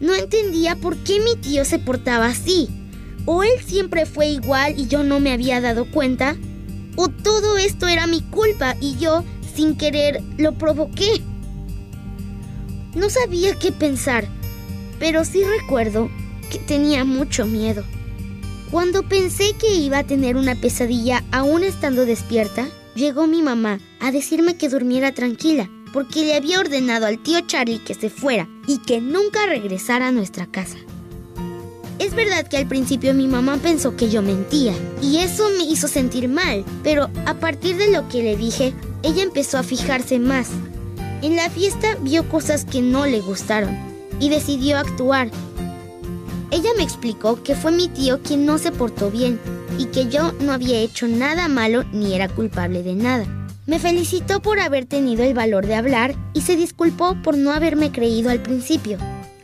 No 0.00 0.14
entendía 0.14 0.76
por 0.76 0.96
qué 0.98 1.18
mi 1.20 1.34
tío 1.36 1.64
se 1.64 1.78
portaba 1.78 2.26
así. 2.26 2.68
O 3.24 3.42
él 3.42 3.60
siempre 3.64 4.06
fue 4.06 4.28
igual 4.28 4.78
y 4.78 4.86
yo 4.86 5.02
no 5.02 5.18
me 5.18 5.32
había 5.32 5.60
dado 5.60 5.90
cuenta. 5.90 6.36
O 6.96 7.08
todo 7.08 7.56
esto 7.56 7.88
era 7.88 8.06
mi 8.06 8.20
culpa 8.20 8.76
y 8.80 8.96
yo, 8.98 9.24
sin 9.54 9.76
querer, 9.76 10.22
lo 10.36 10.56
provoqué. 10.58 11.22
No 12.94 13.10
sabía 13.10 13.54
qué 13.58 13.72
pensar, 13.72 14.26
pero 14.98 15.24
sí 15.24 15.42
recuerdo 15.44 16.10
que 16.50 16.58
tenía 16.58 17.04
mucho 17.04 17.46
miedo. 17.46 17.84
Cuando 18.70 19.02
pensé 19.02 19.54
que 19.58 19.74
iba 19.74 19.98
a 19.98 20.04
tener 20.04 20.36
una 20.36 20.54
pesadilla 20.54 21.24
aún 21.30 21.64
estando 21.64 22.04
despierta, 22.04 22.68
llegó 22.94 23.26
mi 23.26 23.42
mamá 23.42 23.80
a 24.00 24.10
decirme 24.10 24.56
que 24.56 24.68
durmiera 24.68 25.12
tranquila, 25.12 25.70
porque 25.92 26.24
le 26.24 26.34
había 26.34 26.60
ordenado 26.60 27.06
al 27.06 27.22
tío 27.22 27.40
Charlie 27.40 27.78
que 27.78 27.94
se 27.94 28.10
fuera 28.10 28.48
y 28.66 28.78
que 28.78 29.00
nunca 29.00 29.46
regresara 29.46 30.08
a 30.08 30.12
nuestra 30.12 30.46
casa. 30.46 30.76
Es 31.98 32.14
verdad 32.14 32.46
que 32.46 32.56
al 32.56 32.68
principio 32.68 33.12
mi 33.12 33.26
mamá 33.26 33.56
pensó 33.56 33.96
que 33.96 34.08
yo 34.08 34.22
mentía, 34.22 34.74
y 35.02 35.18
eso 35.18 35.48
me 35.56 35.64
hizo 35.64 35.88
sentir 35.88 36.28
mal, 36.28 36.64
pero 36.84 37.10
a 37.26 37.34
partir 37.34 37.76
de 37.76 37.90
lo 37.90 38.08
que 38.08 38.22
le 38.22 38.36
dije, 38.36 38.72
ella 39.02 39.22
empezó 39.22 39.58
a 39.58 39.62
fijarse 39.62 40.18
más. 40.18 40.48
En 41.20 41.34
la 41.34 41.50
fiesta 41.50 41.96
vio 42.00 42.28
cosas 42.28 42.64
que 42.64 42.80
no 42.80 43.06
le 43.06 43.20
gustaron, 43.20 43.76
y 44.20 44.28
decidió 44.28 44.78
actuar, 44.78 45.30
ella 46.50 46.70
me 46.76 46.82
explicó 46.82 47.42
que 47.42 47.54
fue 47.54 47.72
mi 47.72 47.88
tío 47.88 48.22
quien 48.22 48.46
no 48.46 48.58
se 48.58 48.72
portó 48.72 49.10
bien 49.10 49.38
y 49.78 49.86
que 49.86 50.08
yo 50.08 50.32
no 50.40 50.52
había 50.52 50.78
hecho 50.78 51.06
nada 51.06 51.46
malo 51.46 51.84
ni 51.92 52.14
era 52.14 52.28
culpable 52.28 52.82
de 52.82 52.94
nada. 52.94 53.26
Me 53.66 53.78
felicitó 53.78 54.40
por 54.40 54.58
haber 54.60 54.86
tenido 54.86 55.24
el 55.24 55.34
valor 55.34 55.66
de 55.66 55.74
hablar 55.74 56.14
y 56.32 56.40
se 56.40 56.56
disculpó 56.56 57.16
por 57.22 57.36
no 57.36 57.52
haberme 57.52 57.92
creído 57.92 58.30
al 58.30 58.40
principio. 58.40 58.96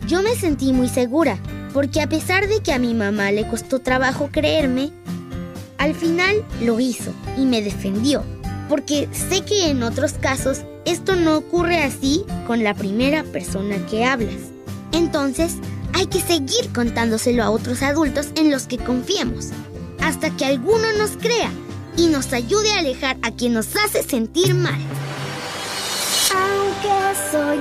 Yo 0.07 0.23
me 0.23 0.35
sentí 0.35 0.73
muy 0.73 0.89
segura, 0.89 1.39
porque 1.75 2.01
a 2.01 2.09
pesar 2.09 2.49
de 2.49 2.61
que 2.61 2.73
a 2.73 2.79
mi 2.79 2.95
mamá 2.95 3.33
le 3.33 3.47
costó 3.47 3.81
trabajo 3.81 4.31
creerme, 4.33 4.91
al 5.77 5.95
final 5.95 6.43
lo 6.63 6.81
hizo 6.81 7.13
y 7.37 7.45
me 7.45 7.61
defendió, 7.61 8.25
porque 8.69 9.09
sé 9.13 9.43
que 9.45 9.69
en 9.71 9.83
otros 9.83 10.15
casos 10.15 10.63
esto 10.85 11.17
no 11.17 11.37
ocurre 11.37 11.83
así 11.83 12.25
con 12.47 12.63
la 12.63 12.75
primera 12.75 13.25
persona 13.25 13.77
que 13.87 14.05
hablas. 14.05 14.35
Entonces, 14.93 15.57
hay 15.93 16.07
que 16.07 16.21
seguir 16.21 16.73
contándoselo 16.73 17.43
a 17.43 17.51
otros 17.51 17.83
adultos 17.83 18.29
en 18.35 18.51
los 18.51 18.67
que 18.67 18.79
confiemos, 18.79 19.51
hasta 20.01 20.31
que 20.31 20.45
alguno 20.45 20.93
nos 20.99 21.13
crea 21.13 21.51
y 21.97 22.09
nos 22.09 22.33
ayude 22.33 22.73
a 22.73 22.79
alejar 22.81 23.17
a 23.23 23.31
quien 23.31 23.55
nos 23.55 23.77
hace 23.77 24.03
sentir 24.03 24.55
mal. 24.55 24.81
Aunque 26.35 27.19
soy 27.31 27.59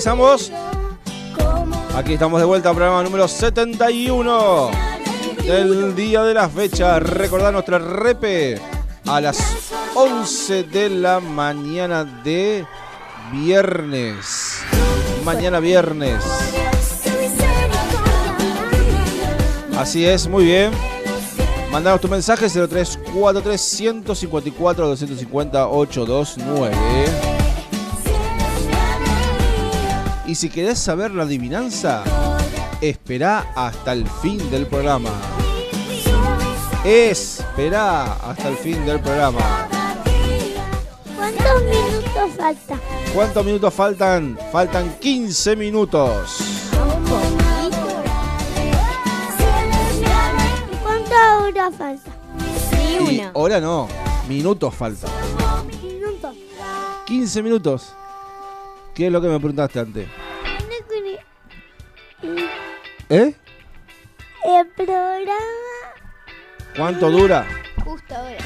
regresamos. 0.00 0.50
Aquí 1.94 2.14
estamos 2.14 2.40
de 2.40 2.46
vuelta, 2.46 2.72
programa 2.72 3.02
número 3.02 3.28
71 3.28 4.70
del 5.44 5.94
día 5.94 6.22
de 6.22 6.32
la 6.32 6.48
fecha. 6.48 6.98
Recordad 7.00 7.52
nuestra 7.52 7.78
repe 7.78 8.58
a 9.06 9.20
las 9.20 9.38
11 9.94 10.62
de 10.64 10.88
la 10.88 11.20
mañana 11.20 12.04
de 12.04 12.64
viernes. 13.30 14.62
Mañana 15.22 15.60
viernes. 15.60 16.24
Así 19.76 20.06
es, 20.06 20.26
muy 20.28 20.44
bien. 20.44 20.72
Mandanos 21.70 22.00
tu 22.00 22.08
mensaje 22.08 22.48
0343 22.48 23.60
154 23.60 24.88
250 24.88 25.68
829. 25.68 27.29
Y 30.30 30.36
si 30.36 30.48
querés 30.48 30.78
saber 30.78 31.10
la 31.10 31.24
adivinanza, 31.24 32.04
espera 32.80 33.52
hasta 33.56 33.92
el 33.92 34.06
fin 34.06 34.48
del 34.48 34.64
programa. 34.64 35.10
Espera 36.84 38.12
hasta 38.12 38.50
el 38.50 38.56
fin 38.58 38.86
del 38.86 39.00
programa. 39.00 39.66
¿Cuántos 41.16 41.62
minutos 41.64 42.30
falta? 42.36 42.78
¿Cuántos 43.12 43.44
minutos 43.44 43.74
faltan? 43.74 44.38
Faltan 44.52 45.00
15 45.00 45.56
minutos. 45.56 46.38
¿Cuántas 50.80 51.42
horas 51.42 51.74
falta? 51.76 52.10
Y 52.78 53.22
hora 53.32 53.60
no, 53.60 53.88
minutos 54.28 54.72
faltan. 54.76 55.10
Minutos. 55.82 56.36
15 57.04 57.42
minutos. 57.42 57.94
¿Qué 58.94 59.06
es 59.06 59.12
lo 59.12 59.20
que 59.20 59.28
me 59.28 59.38
preguntaste 59.38 59.80
antes? 59.80 60.19
¿Eh? 63.10 63.34
El 64.44 64.66
programa 64.68 65.34
¿Cuánto 66.76 67.10
dura? 67.10 67.44
Justo 67.84 68.14
ahora. 68.14 68.36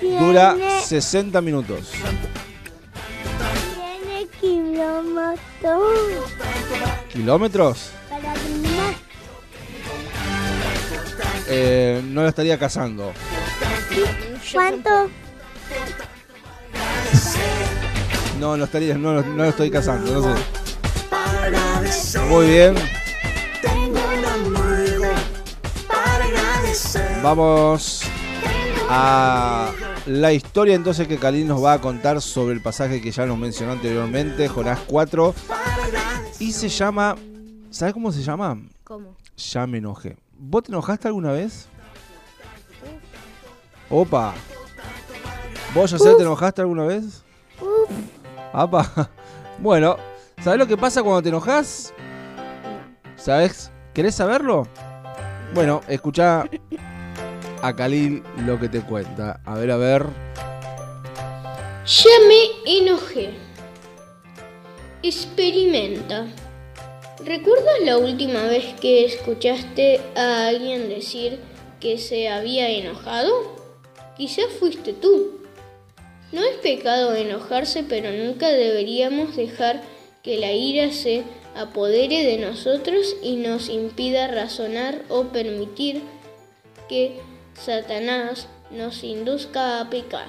Dura 0.00 0.54
tiene, 0.54 0.80
60 0.80 1.40
minutos. 1.40 1.90
tiene 3.74 4.28
kilómetros 4.40 5.82
¿Kilómetros? 7.12 7.90
para 8.08 8.32
terminar. 8.32 8.94
Eh, 11.48 12.00
no 12.04 12.22
lo 12.22 12.28
estaría 12.28 12.56
cazando. 12.60 13.12
¿Cuánto? 14.52 15.10
No, 18.38 18.56
no 18.56 18.64
estaría, 18.64 18.96
no, 18.96 19.20
no 19.20 19.34
lo 19.34 19.44
estoy 19.46 19.68
cazando, 19.68 20.12
no 20.12 20.36
sé. 20.36 22.20
Muy 22.28 22.46
bien. 22.46 22.95
Vamos 27.26 28.02
a 28.88 29.72
la 30.06 30.32
historia 30.32 30.76
entonces 30.76 31.08
que 31.08 31.18
Khalil 31.18 31.48
nos 31.48 31.62
va 31.62 31.72
a 31.72 31.80
contar 31.80 32.22
sobre 32.22 32.54
el 32.54 32.62
pasaje 32.62 33.02
que 33.02 33.10
ya 33.10 33.26
nos 33.26 33.36
mencionó 33.36 33.72
anteriormente, 33.72 34.46
Jonás 34.46 34.78
4. 34.86 35.34
Y 36.38 36.52
se 36.52 36.68
llama. 36.68 37.16
¿Sabes 37.70 37.94
cómo 37.94 38.12
se 38.12 38.22
llama? 38.22 38.56
¿Cómo? 38.84 39.16
Ya 39.36 39.66
me 39.66 39.78
enojé. 39.78 40.16
¿Vos 40.38 40.62
te 40.62 40.70
enojaste 40.70 41.08
alguna 41.08 41.32
vez? 41.32 41.66
Opa. 43.90 44.32
¿Vos 45.74 45.90
ya 45.90 45.98
sé, 45.98 46.14
te 46.14 46.22
enojaste 46.22 46.60
alguna 46.60 46.84
vez? 46.84 47.24
Apa. 48.52 49.10
Bueno, 49.58 49.96
¿sabes 50.44 50.60
lo 50.60 50.66
que 50.68 50.76
pasa 50.76 51.02
cuando 51.02 51.22
te 51.22 51.30
enojas? 51.30 51.92
¿Sabes? 53.16 53.72
¿Querés 53.92 54.14
saberlo? 54.14 54.68
Bueno, 55.54 55.80
escucha 55.88 56.44
a 57.66 57.74
Khalil 57.74 58.22
lo 58.44 58.60
que 58.60 58.68
te 58.68 58.80
cuenta. 58.80 59.40
A 59.44 59.54
ver, 59.54 59.70
a 59.70 59.76
ver. 59.76 60.06
Ya 61.86 62.10
me 62.28 62.78
enojé. 62.78 63.30
Experimenta. 65.02 66.26
¿Recuerdas 67.24 67.80
la 67.84 67.98
última 67.98 68.42
vez 68.44 68.74
que 68.80 69.04
escuchaste 69.04 70.00
a 70.14 70.48
alguien 70.48 70.88
decir 70.88 71.40
que 71.80 71.98
se 71.98 72.28
había 72.28 72.68
enojado? 72.70 73.32
Quizás 74.16 74.46
fuiste 74.58 74.92
tú. 74.92 75.40
No 76.32 76.42
es 76.42 76.56
pecado 76.56 77.14
enojarse, 77.14 77.84
pero 77.84 78.10
nunca 78.12 78.48
deberíamos 78.48 79.36
dejar 79.36 79.82
que 80.22 80.38
la 80.38 80.52
ira 80.52 80.92
se 80.92 81.22
apodere 81.54 82.24
de 82.24 82.38
nosotros 82.38 83.16
y 83.22 83.36
nos 83.36 83.68
impida 83.68 84.28
razonar 84.28 85.02
o 85.08 85.24
permitir 85.24 86.02
que 86.88 87.20
Satanás 87.58 88.48
nos 88.70 89.02
induzca 89.04 89.80
a 89.80 89.90
pecar. 89.90 90.28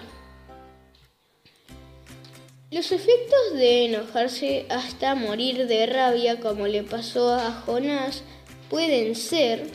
Los 2.70 2.92
efectos 2.92 3.54
de 3.54 3.86
enojarse 3.86 4.66
hasta 4.70 5.16
morir 5.16 5.68
de 5.68 5.86
rabia, 5.86 6.40
como 6.40 6.68
le 6.68 6.84
pasó 6.84 7.34
a 7.34 7.52
Jonás, 7.52 8.24
pueden 8.70 9.16
ser 9.16 9.68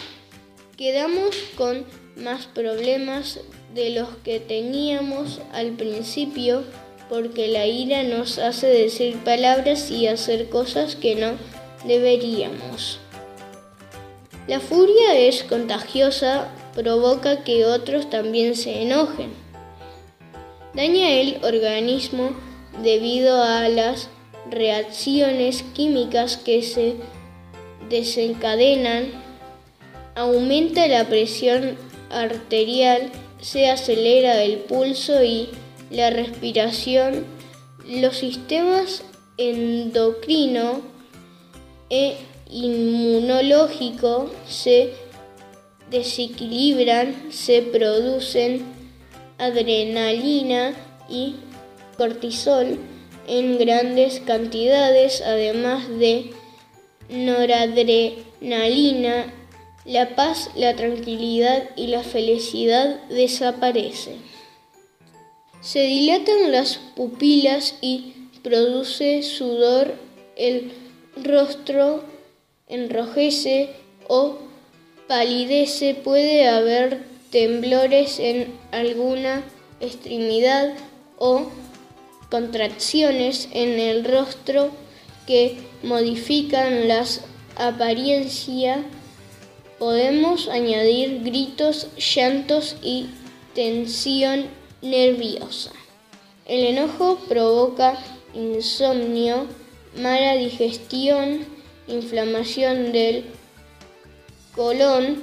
quedamos 0.77 1.37
con 1.57 1.87
más 2.17 2.47
problemas 2.47 3.41
de 3.75 3.91
los 3.91 4.09
que 4.25 4.41
teníamos 4.41 5.41
al 5.53 5.73
principio 5.73 6.65
porque 7.09 7.49
la 7.49 7.67
ira 7.67 8.03
nos 8.03 8.39
hace 8.39 8.67
decir 8.67 9.19
palabras 9.19 9.91
y 9.91 10.07
hacer 10.07 10.49
cosas 10.49 10.97
que 10.97 11.15
no 11.15 11.33
deberíamos. 11.87 12.99
La 14.49 14.61
furia 14.61 15.19
es 15.19 15.45
contagiosa, 15.45 16.49
provoca 16.75 17.45
que 17.45 17.65
otros 17.67 18.09
también 18.11 18.57
se 18.57 18.83
enojen. 18.83 19.31
Daña 20.75 21.11
el 21.11 21.39
organismo 21.45 22.31
debido 22.83 23.43
a 23.43 23.69
las 23.69 24.09
reacciones 24.51 25.63
químicas 25.75 26.37
que 26.37 26.63
se 26.63 26.97
desencadenan, 27.89 29.11
aumenta 30.15 30.87
la 30.89 31.09
presión 31.09 31.77
arterial, 32.11 33.11
se 33.41 33.71
acelera 33.71 34.43
el 34.43 34.59
pulso 34.59 35.23
y 35.23 35.49
la 35.91 36.11
respiración, 36.11 37.27
los 37.87 38.17
sistemas 38.17 39.03
endocrino 39.37 40.81
e 41.91 42.17
inmunológico 42.51 44.31
se 44.49 44.95
desequilibran, 45.93 47.31
se 47.31 47.63
producen 47.63 48.65
adrenalina 49.39 50.75
y 51.09 51.37
cortisol 51.97 52.81
en 53.29 53.59
grandes 53.59 54.19
cantidades, 54.21 55.23
además 55.23 55.89
de 55.89 56.33
noradrenalina, 57.09 59.33
la 59.85 60.17
paz, 60.17 60.51
la 60.57 60.75
tranquilidad 60.75 61.71
y 61.77 61.87
la 61.89 62.03
felicidad 62.03 63.01
desaparecen. 63.09 64.17
Se 65.61 65.83
dilatan 65.83 66.51
las 66.51 66.79
pupilas 66.97 67.77
y 67.81 68.15
produce 68.43 69.23
sudor, 69.23 69.95
el 70.37 70.73
rostro 71.17 72.03
enrojece 72.69 73.71
o 74.09 74.39
palidece, 75.13 75.95
puede 75.95 76.49
haber 76.49 77.03
temblores 77.31 78.19
en 78.19 78.51
alguna 78.71 79.43
extremidad 79.79 80.73
o 81.19 81.51
contracciones 82.31 83.47
en 83.53 83.79
el 83.79 84.07
rostro 84.07 84.71
que 85.27 85.59
modifican 85.83 86.89
las 86.89 87.21
apariencias. 87.57 88.79
Podemos 89.79 90.49
añadir 90.49 91.23
gritos, 91.23 91.89
llantos 91.99 92.77
y 92.83 93.09
tensión 93.55 94.47
nerviosa. 94.81 95.73
El 96.47 96.65
enojo 96.65 97.19
provoca 97.29 97.99
insomnio, 98.33 99.47
mala 99.95 100.37
digestión, 100.37 101.45
inflamación 101.87 102.93
del 102.93 103.27
colon, 104.55 105.23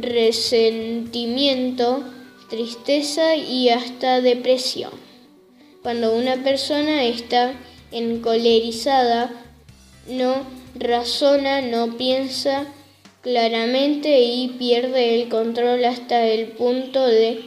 resentimiento, 0.00 2.04
tristeza 2.48 3.36
y 3.36 3.70
hasta 3.70 4.20
depresión. 4.20 4.92
Cuando 5.82 6.14
una 6.14 6.42
persona 6.42 7.04
está 7.04 7.54
encolerizada, 7.90 9.30
no 10.08 10.44
razona, 10.74 11.60
no 11.60 11.96
piensa 11.96 12.66
claramente 13.22 14.20
y 14.20 14.48
pierde 14.48 15.22
el 15.22 15.28
control 15.28 15.84
hasta 15.84 16.26
el 16.26 16.48
punto 16.48 17.06
de 17.06 17.42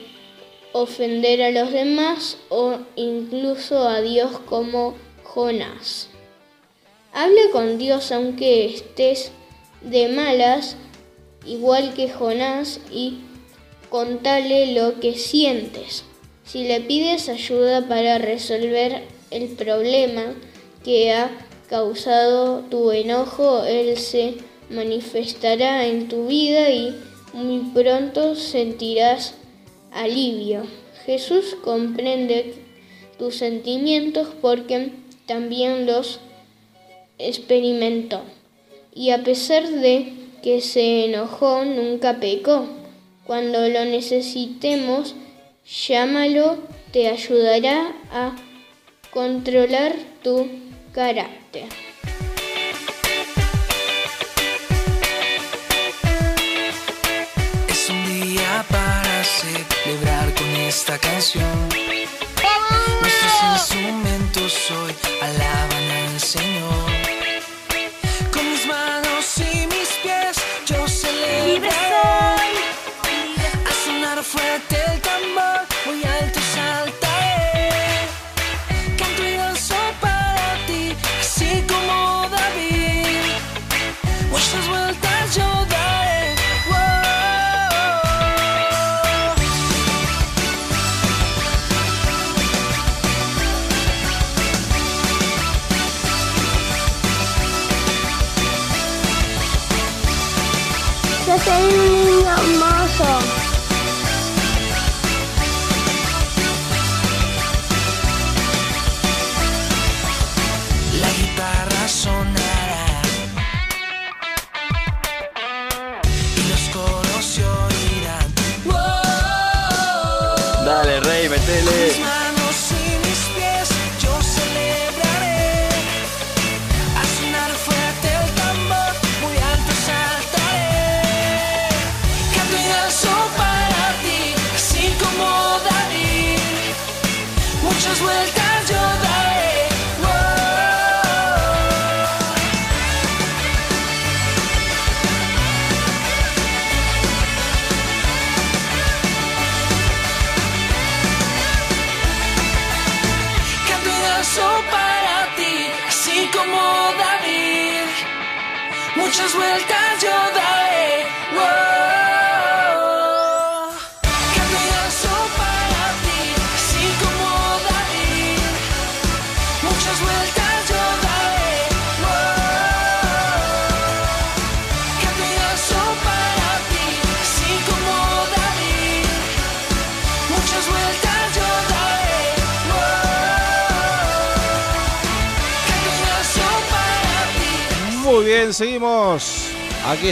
ofender 0.71 1.41
a 1.41 1.51
los 1.51 1.71
demás 1.71 2.37
o 2.49 2.77
incluso 2.95 3.87
a 3.87 4.01
Dios 4.01 4.39
como 4.39 4.95
Jonás. 5.23 6.09
Habla 7.13 7.41
con 7.51 7.77
Dios 7.77 8.11
aunque 8.11 8.65
estés 8.65 9.31
de 9.83 10.07
malas, 10.09 10.75
igual 11.45 11.93
que 11.93 12.09
Jonás, 12.09 12.79
y 12.91 13.19
contale 13.89 14.73
lo 14.73 14.99
que 14.99 15.15
sientes. 15.15 16.03
Si 16.45 16.67
le 16.67 16.81
pides 16.81 17.29
ayuda 17.29 17.87
para 17.87 18.17
resolver 18.17 19.03
el 19.31 19.47
problema 19.49 20.35
que 20.83 21.11
ha 21.11 21.31
causado 21.69 22.59
tu 22.69 22.91
enojo, 22.91 23.63
Él 23.63 23.97
se 23.97 24.35
manifestará 24.69 25.85
en 25.87 26.07
tu 26.07 26.27
vida 26.27 26.69
y 26.69 26.95
muy 27.33 27.71
pronto 27.73 28.35
sentirás 28.35 29.35
alivio. 29.91 30.65
Jesús 31.05 31.55
comprende 31.63 32.55
tus 33.17 33.35
sentimientos 33.35 34.29
porque 34.41 34.91
también 35.25 35.85
los 35.85 36.19
experimentó. 37.17 38.21
Y 38.95 39.09
a 39.09 39.23
pesar 39.23 39.67
de 39.67 40.13
que 40.43 40.61
se 40.61 41.05
enojó, 41.05 41.65
nunca 41.65 42.19
pecó. 42.19 42.67
Cuando 43.25 43.67
lo 43.67 43.85
necesitemos, 43.85 45.15
llámalo, 45.87 46.57
te 46.91 47.07
ayudará 47.07 47.91
a 48.11 48.35
controlar 49.09 49.95
tu 50.21 50.47
carácter. 50.93 51.65
Es 57.69 57.89
un 57.89 58.05
día 58.05 58.63
para 58.69 59.23
celebrar 59.23 60.35
con 60.35 60.55
esta 60.67 60.99
canción. 60.99 61.69
Nuestros 63.01 63.43
instrumentos 63.55 64.71
hoy 64.71 64.93
alaban 65.19 66.11
al 66.13 66.19
Señor. 66.19 66.92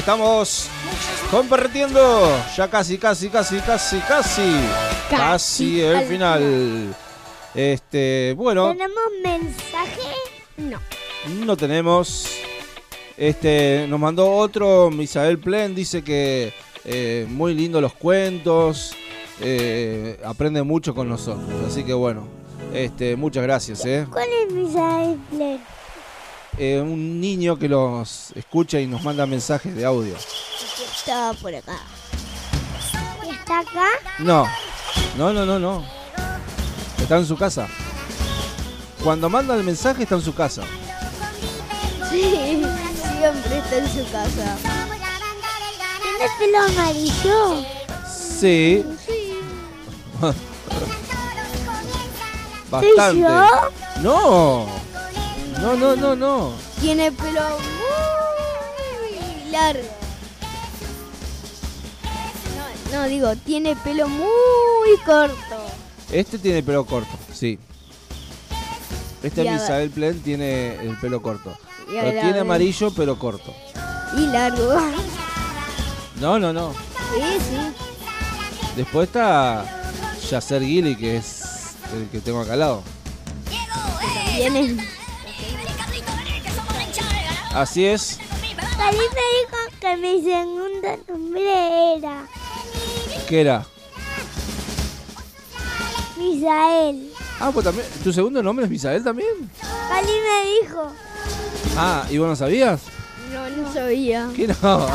Estamos 0.01 0.67
compartiendo. 1.29 2.27
Ya 2.57 2.67
casi, 2.67 2.97
casi, 2.97 3.29
casi, 3.29 3.59
casi, 3.59 3.99
casi. 3.99 4.51
Casi 5.09 5.81
el 5.81 5.95
al 5.95 6.05
final. 6.05 6.95
Este, 7.53 8.33
bueno, 8.35 8.71
¿Tenemos 8.71 9.03
mensaje? 9.23 10.09
No. 10.57 10.79
no 11.45 11.55
tenemos. 11.55 12.27
Este, 13.15 13.85
nos 13.87 13.99
mandó 13.99 14.31
otro, 14.31 14.89
Misael 14.89 15.37
Plen, 15.37 15.75
dice 15.75 16.03
que 16.03 16.51
eh, 16.83 17.27
muy 17.29 17.53
lindo 17.53 17.79
los 17.79 17.93
cuentos. 17.93 18.95
eh, 19.39 20.19
aprende 20.25 20.63
mucho 20.63 20.95
con 20.95 21.09
nosotros. 21.09 21.47
Así 21.67 21.83
que 21.83 21.93
bueno, 21.93 22.27
este, 22.73 23.15
muchas 23.15 23.43
gracias, 23.43 23.85
eh. 23.85 24.07
¿Cuál 24.11 24.29
es 24.47 24.51
Misael 24.53 25.19
Plen? 25.29 25.59
Eh, 26.57 26.79
un 26.79 27.19
niño 27.19 27.57
que 27.57 27.69
los 27.69 28.31
escucha 28.35 28.79
y 28.79 28.87
nos 28.87 29.03
manda 29.03 29.25
mensajes 29.25 29.75
de 29.75 29.85
audio. 29.85 30.15
Estaba 30.95 31.33
por 31.33 31.55
acá. 31.55 31.77
¿Está 33.29 33.59
acá? 33.59 33.87
No, 34.19 34.45
no, 35.17 35.33
no, 35.33 35.45
no, 35.45 35.57
no. 35.59 35.83
Está 36.99 37.17
en 37.17 37.25
su 37.25 37.37
casa. 37.37 37.67
Cuando 39.03 39.29
manda 39.29 39.55
el 39.55 39.63
mensaje 39.63 40.03
está 40.03 40.15
en 40.15 40.21
su 40.21 40.35
casa. 40.35 40.63
Sí, 42.09 42.61
siempre 43.17 43.57
está 43.57 43.77
en 43.77 43.87
su 43.89 44.11
casa. 44.11 44.57
¿Tiene 46.01 46.29
pelo 46.37 46.59
amarillo? 46.59 47.63
Sí. 48.39 48.85
Bastante. 52.69 53.21
yo? 53.21 53.47
No. 54.01 54.90
No, 55.61 55.75
no, 55.75 55.95
no, 55.95 56.15
no. 56.15 56.53
Tiene 56.79 57.11
pelo 57.11 57.41
muy 58.99 59.51
largo. 59.51 59.87
No, 62.91 62.97
no, 62.99 63.07
digo, 63.07 63.35
tiene 63.35 63.75
pelo 63.75 64.07
muy 64.07 64.97
corto. 65.05 65.35
Este 66.11 66.39
tiene 66.39 66.63
pelo 66.63 66.83
corto, 66.85 67.15
sí. 67.31 67.59
Este 69.21 69.43
Y 69.43 69.47
a 69.47 69.51
ver. 69.51 69.61
Misael 69.61 69.89
Plen 69.91 70.21
tiene 70.23 70.75
el 70.81 70.97
pelo 70.99 71.21
corto. 71.21 71.55
Lo 71.87 72.09
tiene 72.09 72.39
amarillo 72.39 72.91
pero 72.95 73.19
corto. 73.19 73.53
Y 74.17 74.25
largo. 74.27 74.73
No, 76.19 76.39
no, 76.39 76.51
no. 76.51 76.73
Sí, 76.73 77.21
sí. 77.39 78.75
Después 78.75 79.09
está 79.09 79.63
Yasser 80.27 80.63
Gili, 80.63 80.95
que 80.95 81.17
es 81.17 81.75
el 81.93 82.07
que 82.09 82.19
tengo 82.19 82.41
acá 82.41 82.53
al 82.53 82.59
lado. 82.59 82.83
Así 87.53 87.85
es. 87.85 88.17
Cali 88.77 88.97
me 88.97 89.03
dijo 89.03 89.57
que 89.79 89.97
mi 89.97 90.23
segundo 90.23 90.97
nombre 91.07 91.95
era 91.97 92.25
¿Qué 93.27 93.41
era? 93.41 93.65
Misael. 96.17 97.11
Ah, 97.39 97.51
pues 97.53 97.65
también. 97.65 97.87
¿Tu 98.03 98.13
segundo 98.13 98.41
nombre 98.41 98.65
es 98.65 98.71
Misael 98.71 99.03
también? 99.03 99.49
Cali 99.89 100.07
me 100.07 100.67
dijo. 100.67 100.91
Ah, 101.77 102.05
¿y 102.09 102.17
vos 102.17 102.27
no 102.27 102.35
sabías? 102.35 102.81
No, 103.33 103.49
no 103.49 103.73
sabía. 103.73 104.29
¿Qué 104.35 104.47
no? 104.47 104.55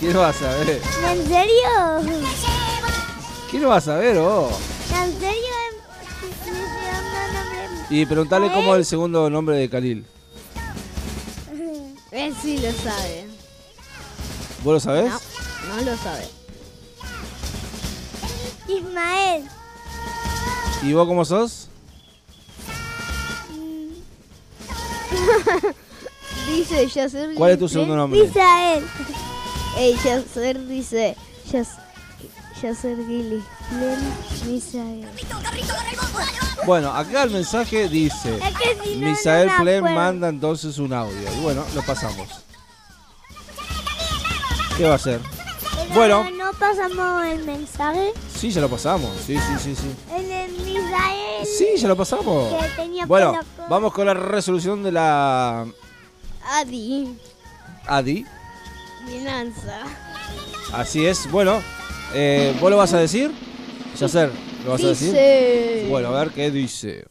¿Qué 0.00 0.12
no 0.12 0.20
vas 0.20 0.36
a 0.36 0.52
saber? 0.52 0.80
¿En 1.10 1.26
serio? 1.26 2.18
¿Qué 3.50 3.58
no 3.58 3.68
vas 3.68 3.88
a 3.88 3.92
saber 3.92 4.18
vos? 4.18 4.52
¿En 4.90 5.18
serio? 5.18 5.54
Mi 6.22 6.32
segundo 6.44 7.32
nombre 7.32 7.86
Y 7.90 8.06
preguntale 8.06 8.52
cómo 8.52 8.74
es 8.74 8.78
el 8.78 8.84
segundo 8.84 9.30
nombre 9.30 9.56
de 9.56 9.68
Khalil. 9.68 10.06
Él 12.16 12.34
sí 12.40 12.58
lo 12.58 12.72
sabe. 12.72 13.26
¿Vos 14.64 14.72
lo 14.72 14.80
sabés? 14.80 15.10
No, 15.10 15.20
no 15.76 15.82
lo 15.82 15.96
sabe. 15.98 16.26
Ismael. 18.68 19.44
¿Y 20.82 20.94
vos 20.94 21.06
cómo 21.06 21.26
sos? 21.26 21.68
Dice 26.48 26.86
Yacer. 26.88 27.34
¿Cuál 27.34 27.52
es 27.52 27.58
tu 27.58 27.68
segundo 27.68 27.94
nombre? 27.94 28.22
Misael. 28.22 28.82
Ey, 29.76 29.94
Yacer 30.02 30.66
dice. 30.66 31.16
Yacer 31.52 31.85
Gili. 32.60 33.42
Len 33.78 34.14
Misael. 34.46 35.06
Bueno, 36.64 36.90
acá 36.94 37.24
el 37.24 37.30
mensaje 37.30 37.88
dice: 37.88 38.36
Es 38.36 38.56
que 38.58 38.78
si 38.82 38.96
no, 38.96 39.08
Misael 39.10 39.50
no 39.82 39.90
manda 39.90 40.28
entonces 40.28 40.78
un 40.78 40.92
audio. 40.92 41.32
Y 41.36 41.40
bueno, 41.40 41.64
lo 41.74 41.82
pasamos. 41.82 42.28
¿Qué 44.76 44.84
va 44.84 44.92
a 44.92 44.96
hacer? 44.96 45.20
Pero 45.94 46.22
Bueno. 46.22 46.44
no 46.44 46.52
pasamos 46.58 47.24
el 47.26 47.44
mensaje. 47.44 48.12
Sí, 48.34 48.50
ya 48.50 48.60
lo 48.60 48.68
pasamos. 48.68 49.10
Sí, 49.26 49.38
sí, 49.38 49.54
sí, 49.62 49.74
sí. 49.76 49.94
En 50.14 50.30
el 50.30 50.52
Misael. 50.52 51.46
Sí, 51.46 51.66
ya 51.78 51.88
lo 51.88 51.96
pasamos. 51.96 52.52
Que 52.60 52.68
tenía 52.70 53.06
Bueno, 53.06 53.38
vamos 53.68 53.92
con 53.92 54.06
la 54.06 54.14
resolución 54.14 54.82
de 54.82 54.92
la 54.92 55.66
Adi. 56.44 57.16
ADI. 57.86 58.26
Finanza. 59.06 59.82
Así 60.72 61.06
es. 61.06 61.30
Bueno, 61.30 61.62
eh, 62.14 62.54
¿vos 62.60 62.70
lo 62.70 62.76
vas 62.76 62.92
a 62.92 62.98
decir? 62.98 63.32
Yacer, 63.98 64.30
¿lo 64.64 64.72
vas 64.72 64.84
a 64.84 64.88
decir? 64.88 65.86
Bueno, 65.88 66.08
a 66.08 66.24
ver 66.24 66.30
qué 66.30 66.50
dice. 66.50 67.06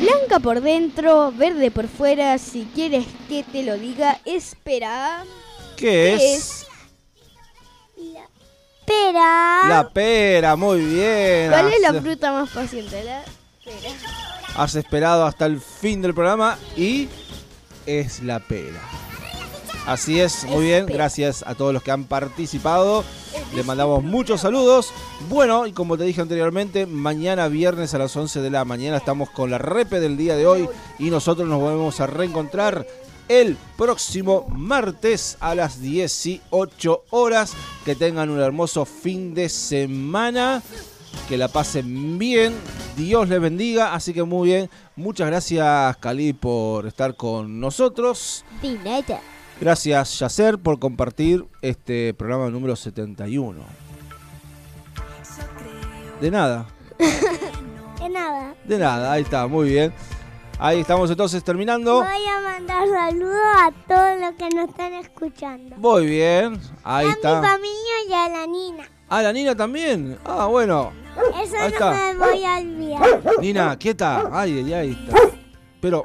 Blanca 0.00 0.40
por 0.40 0.60
dentro, 0.60 1.32
verde 1.32 1.70
por 1.70 1.88
fuera. 1.88 2.38
Si 2.38 2.68
quieres 2.74 3.06
que 3.28 3.44
te 3.44 3.62
lo 3.62 3.76
diga, 3.76 4.20
espera. 4.24 5.24
¿Qué 5.76 6.14
es? 6.34 6.66
Pera. 8.86 9.68
La 9.68 9.90
pera, 9.92 10.56
muy 10.56 10.80
bien. 10.84 11.50
¿Cuál 11.50 11.72
es 11.72 11.80
la 11.80 12.00
fruta 12.00 12.32
más 12.32 12.50
paciente? 12.50 13.04
La 13.04 13.22
pera. 13.64 13.94
Has 14.56 14.74
esperado 14.74 15.24
hasta 15.24 15.46
el 15.46 15.60
fin 15.60 16.02
del 16.02 16.14
programa 16.14 16.58
y 16.76 17.08
es 17.86 18.22
la 18.22 18.40
pera. 18.40 18.80
Así 19.86 20.20
es, 20.20 20.44
muy 20.44 20.66
bien. 20.66 20.86
Gracias 20.86 21.44
a 21.46 21.54
todos 21.54 21.74
los 21.74 21.82
que 21.82 21.90
han 21.90 22.04
participado. 22.04 23.04
Le 23.54 23.64
mandamos 23.64 24.04
muchos 24.04 24.40
saludos. 24.40 24.92
Bueno, 25.28 25.66
y 25.66 25.72
como 25.72 25.98
te 25.98 26.04
dije 26.04 26.20
anteriormente, 26.20 26.86
mañana 26.86 27.48
viernes 27.48 27.92
a 27.92 27.98
las 27.98 28.16
11 28.16 28.40
de 28.40 28.50
la 28.50 28.64
mañana 28.64 28.98
estamos 28.98 29.30
con 29.30 29.50
la 29.50 29.58
repe 29.58 29.98
del 29.98 30.16
día 30.16 30.36
de 30.36 30.46
hoy 30.46 30.68
y 30.98 31.10
nosotros 31.10 31.48
nos 31.48 31.60
volvemos 31.60 31.98
a 32.00 32.06
reencontrar 32.06 32.86
el 33.28 33.56
próximo 33.76 34.46
martes 34.50 35.36
a 35.40 35.54
las 35.56 35.80
18 35.80 37.04
horas. 37.10 37.54
Que 37.84 37.96
tengan 37.96 38.30
un 38.30 38.40
hermoso 38.40 38.84
fin 38.84 39.34
de 39.34 39.48
semana. 39.48 40.62
Que 41.28 41.36
la 41.36 41.48
pasen 41.48 42.18
bien. 42.18 42.54
Dios 42.96 43.28
les 43.28 43.40
bendiga. 43.40 43.94
Así 43.94 44.14
que 44.14 44.22
muy 44.22 44.50
bien. 44.50 44.70
Muchas 44.94 45.26
gracias, 45.26 45.96
Cali, 45.96 46.32
por 46.34 46.86
estar 46.86 47.16
con 47.16 47.58
nosotros. 47.58 48.44
Dineta. 48.62 49.20
Gracias, 49.60 50.18
Yacer, 50.18 50.58
por 50.58 50.78
compartir 50.78 51.44
este 51.60 52.14
programa 52.14 52.50
número 52.50 52.74
71. 52.74 53.60
De 56.20 56.30
nada, 56.30 56.66
De 58.00 58.08
nada. 58.08 58.54
de 58.64 58.78
nada. 58.78 59.12
Ahí 59.12 59.22
está, 59.22 59.46
muy 59.46 59.68
bien. 59.68 59.92
Ahí 60.58 60.80
estamos 60.80 61.10
entonces 61.10 61.42
terminando. 61.42 62.02
Voy 62.04 62.26
a 62.26 62.40
mandar 62.40 62.86
saludos 62.88 63.40
a 63.56 63.72
todos 63.88 64.20
los 64.20 64.32
que 64.36 64.48
nos 64.56 64.68
están 64.68 64.92
escuchando. 64.94 65.76
Muy 65.76 66.06
bien. 66.06 66.60
Ahí 66.84 67.06
a 67.06 67.08
mi 67.08 67.14
está. 67.14 67.42
familia 67.42 67.94
y 68.08 68.12
a 68.12 68.28
la 68.28 68.46
Nina. 68.46 68.84
Ah, 69.08 69.22
la 69.22 69.32
Nina 69.32 69.56
también. 69.56 70.18
Ah, 70.24 70.46
bueno. 70.46 70.92
Eso 71.42 71.56
Ahí 71.56 71.62
no 71.62 71.66
está. 71.68 71.90
me 71.92 72.14
voy 72.14 72.44
a 72.44 72.58
olvidar. 72.58 73.20
Nina, 73.40 73.76
quieta. 73.76 74.28
Ay, 74.32 74.58
ay, 74.64 74.72
ay. 74.74 74.90
Está. 75.06 75.18
Pero 75.80 76.04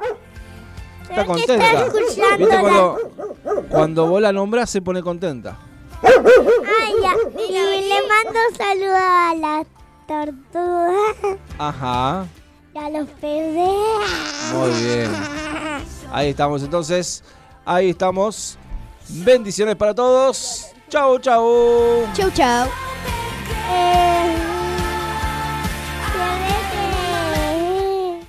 está 1.10 1.24
contenta. 1.24 1.54
está 1.66 1.86
escuchando 1.86 2.36
¿Viste 2.38 2.54
la- 2.54 2.60
cuando, 2.60 2.98
cuando 3.70 4.06
vos 4.06 4.22
la 4.22 4.32
nombras 4.32 4.70
se 4.70 4.80
pone 4.82 5.02
contenta? 5.02 5.56
Ay, 6.02 6.94
ya. 7.02 7.14
Y 7.42 7.52
le 7.88 7.96
mando 8.08 8.38
saludos 8.56 8.98
a 9.00 9.34
las 9.34 9.66
tortugas 10.06 11.16
Ajá. 11.58 12.26
y 12.74 12.78
a 12.78 12.90
los 12.90 13.08
peces. 13.20 13.68
Muy 14.54 14.70
bien. 14.84 15.10
Ahí 16.12 16.30
estamos 16.30 16.62
entonces. 16.62 17.22
Ahí 17.64 17.90
estamos. 17.90 18.56
Bendiciones 19.08 19.74
para 19.76 19.94
todos. 19.94 20.66
Chau, 20.88 21.18
chau. 21.18 22.06
Chau, 22.14 22.30
chau. 22.30 22.66
Eh, 23.70 24.34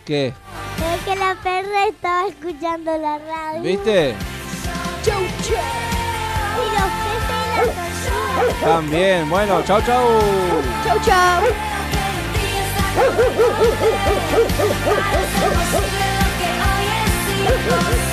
¿Qué? 0.05 0.33
Que, 1.09 1.15
la 1.15 1.35
perra 1.41 1.87
estaba 1.87 2.27
escuchando 2.27 2.97
la 2.97 3.17
radio. 3.17 3.61
¿Viste? 3.61 4.15
Chau, 5.03 5.21
chau. 5.41 5.55
Y 6.55 6.65
los 6.75 6.89
peces 7.03 7.39
y 7.45 8.45
tortugas. 8.45 8.61
También. 8.61 9.29
Bueno, 9.29 9.63
chau, 9.65 9.81
chau. 9.81 10.19
Chau, 10.85 10.99
chau. 11.03 11.43
Yo 17.49 18.08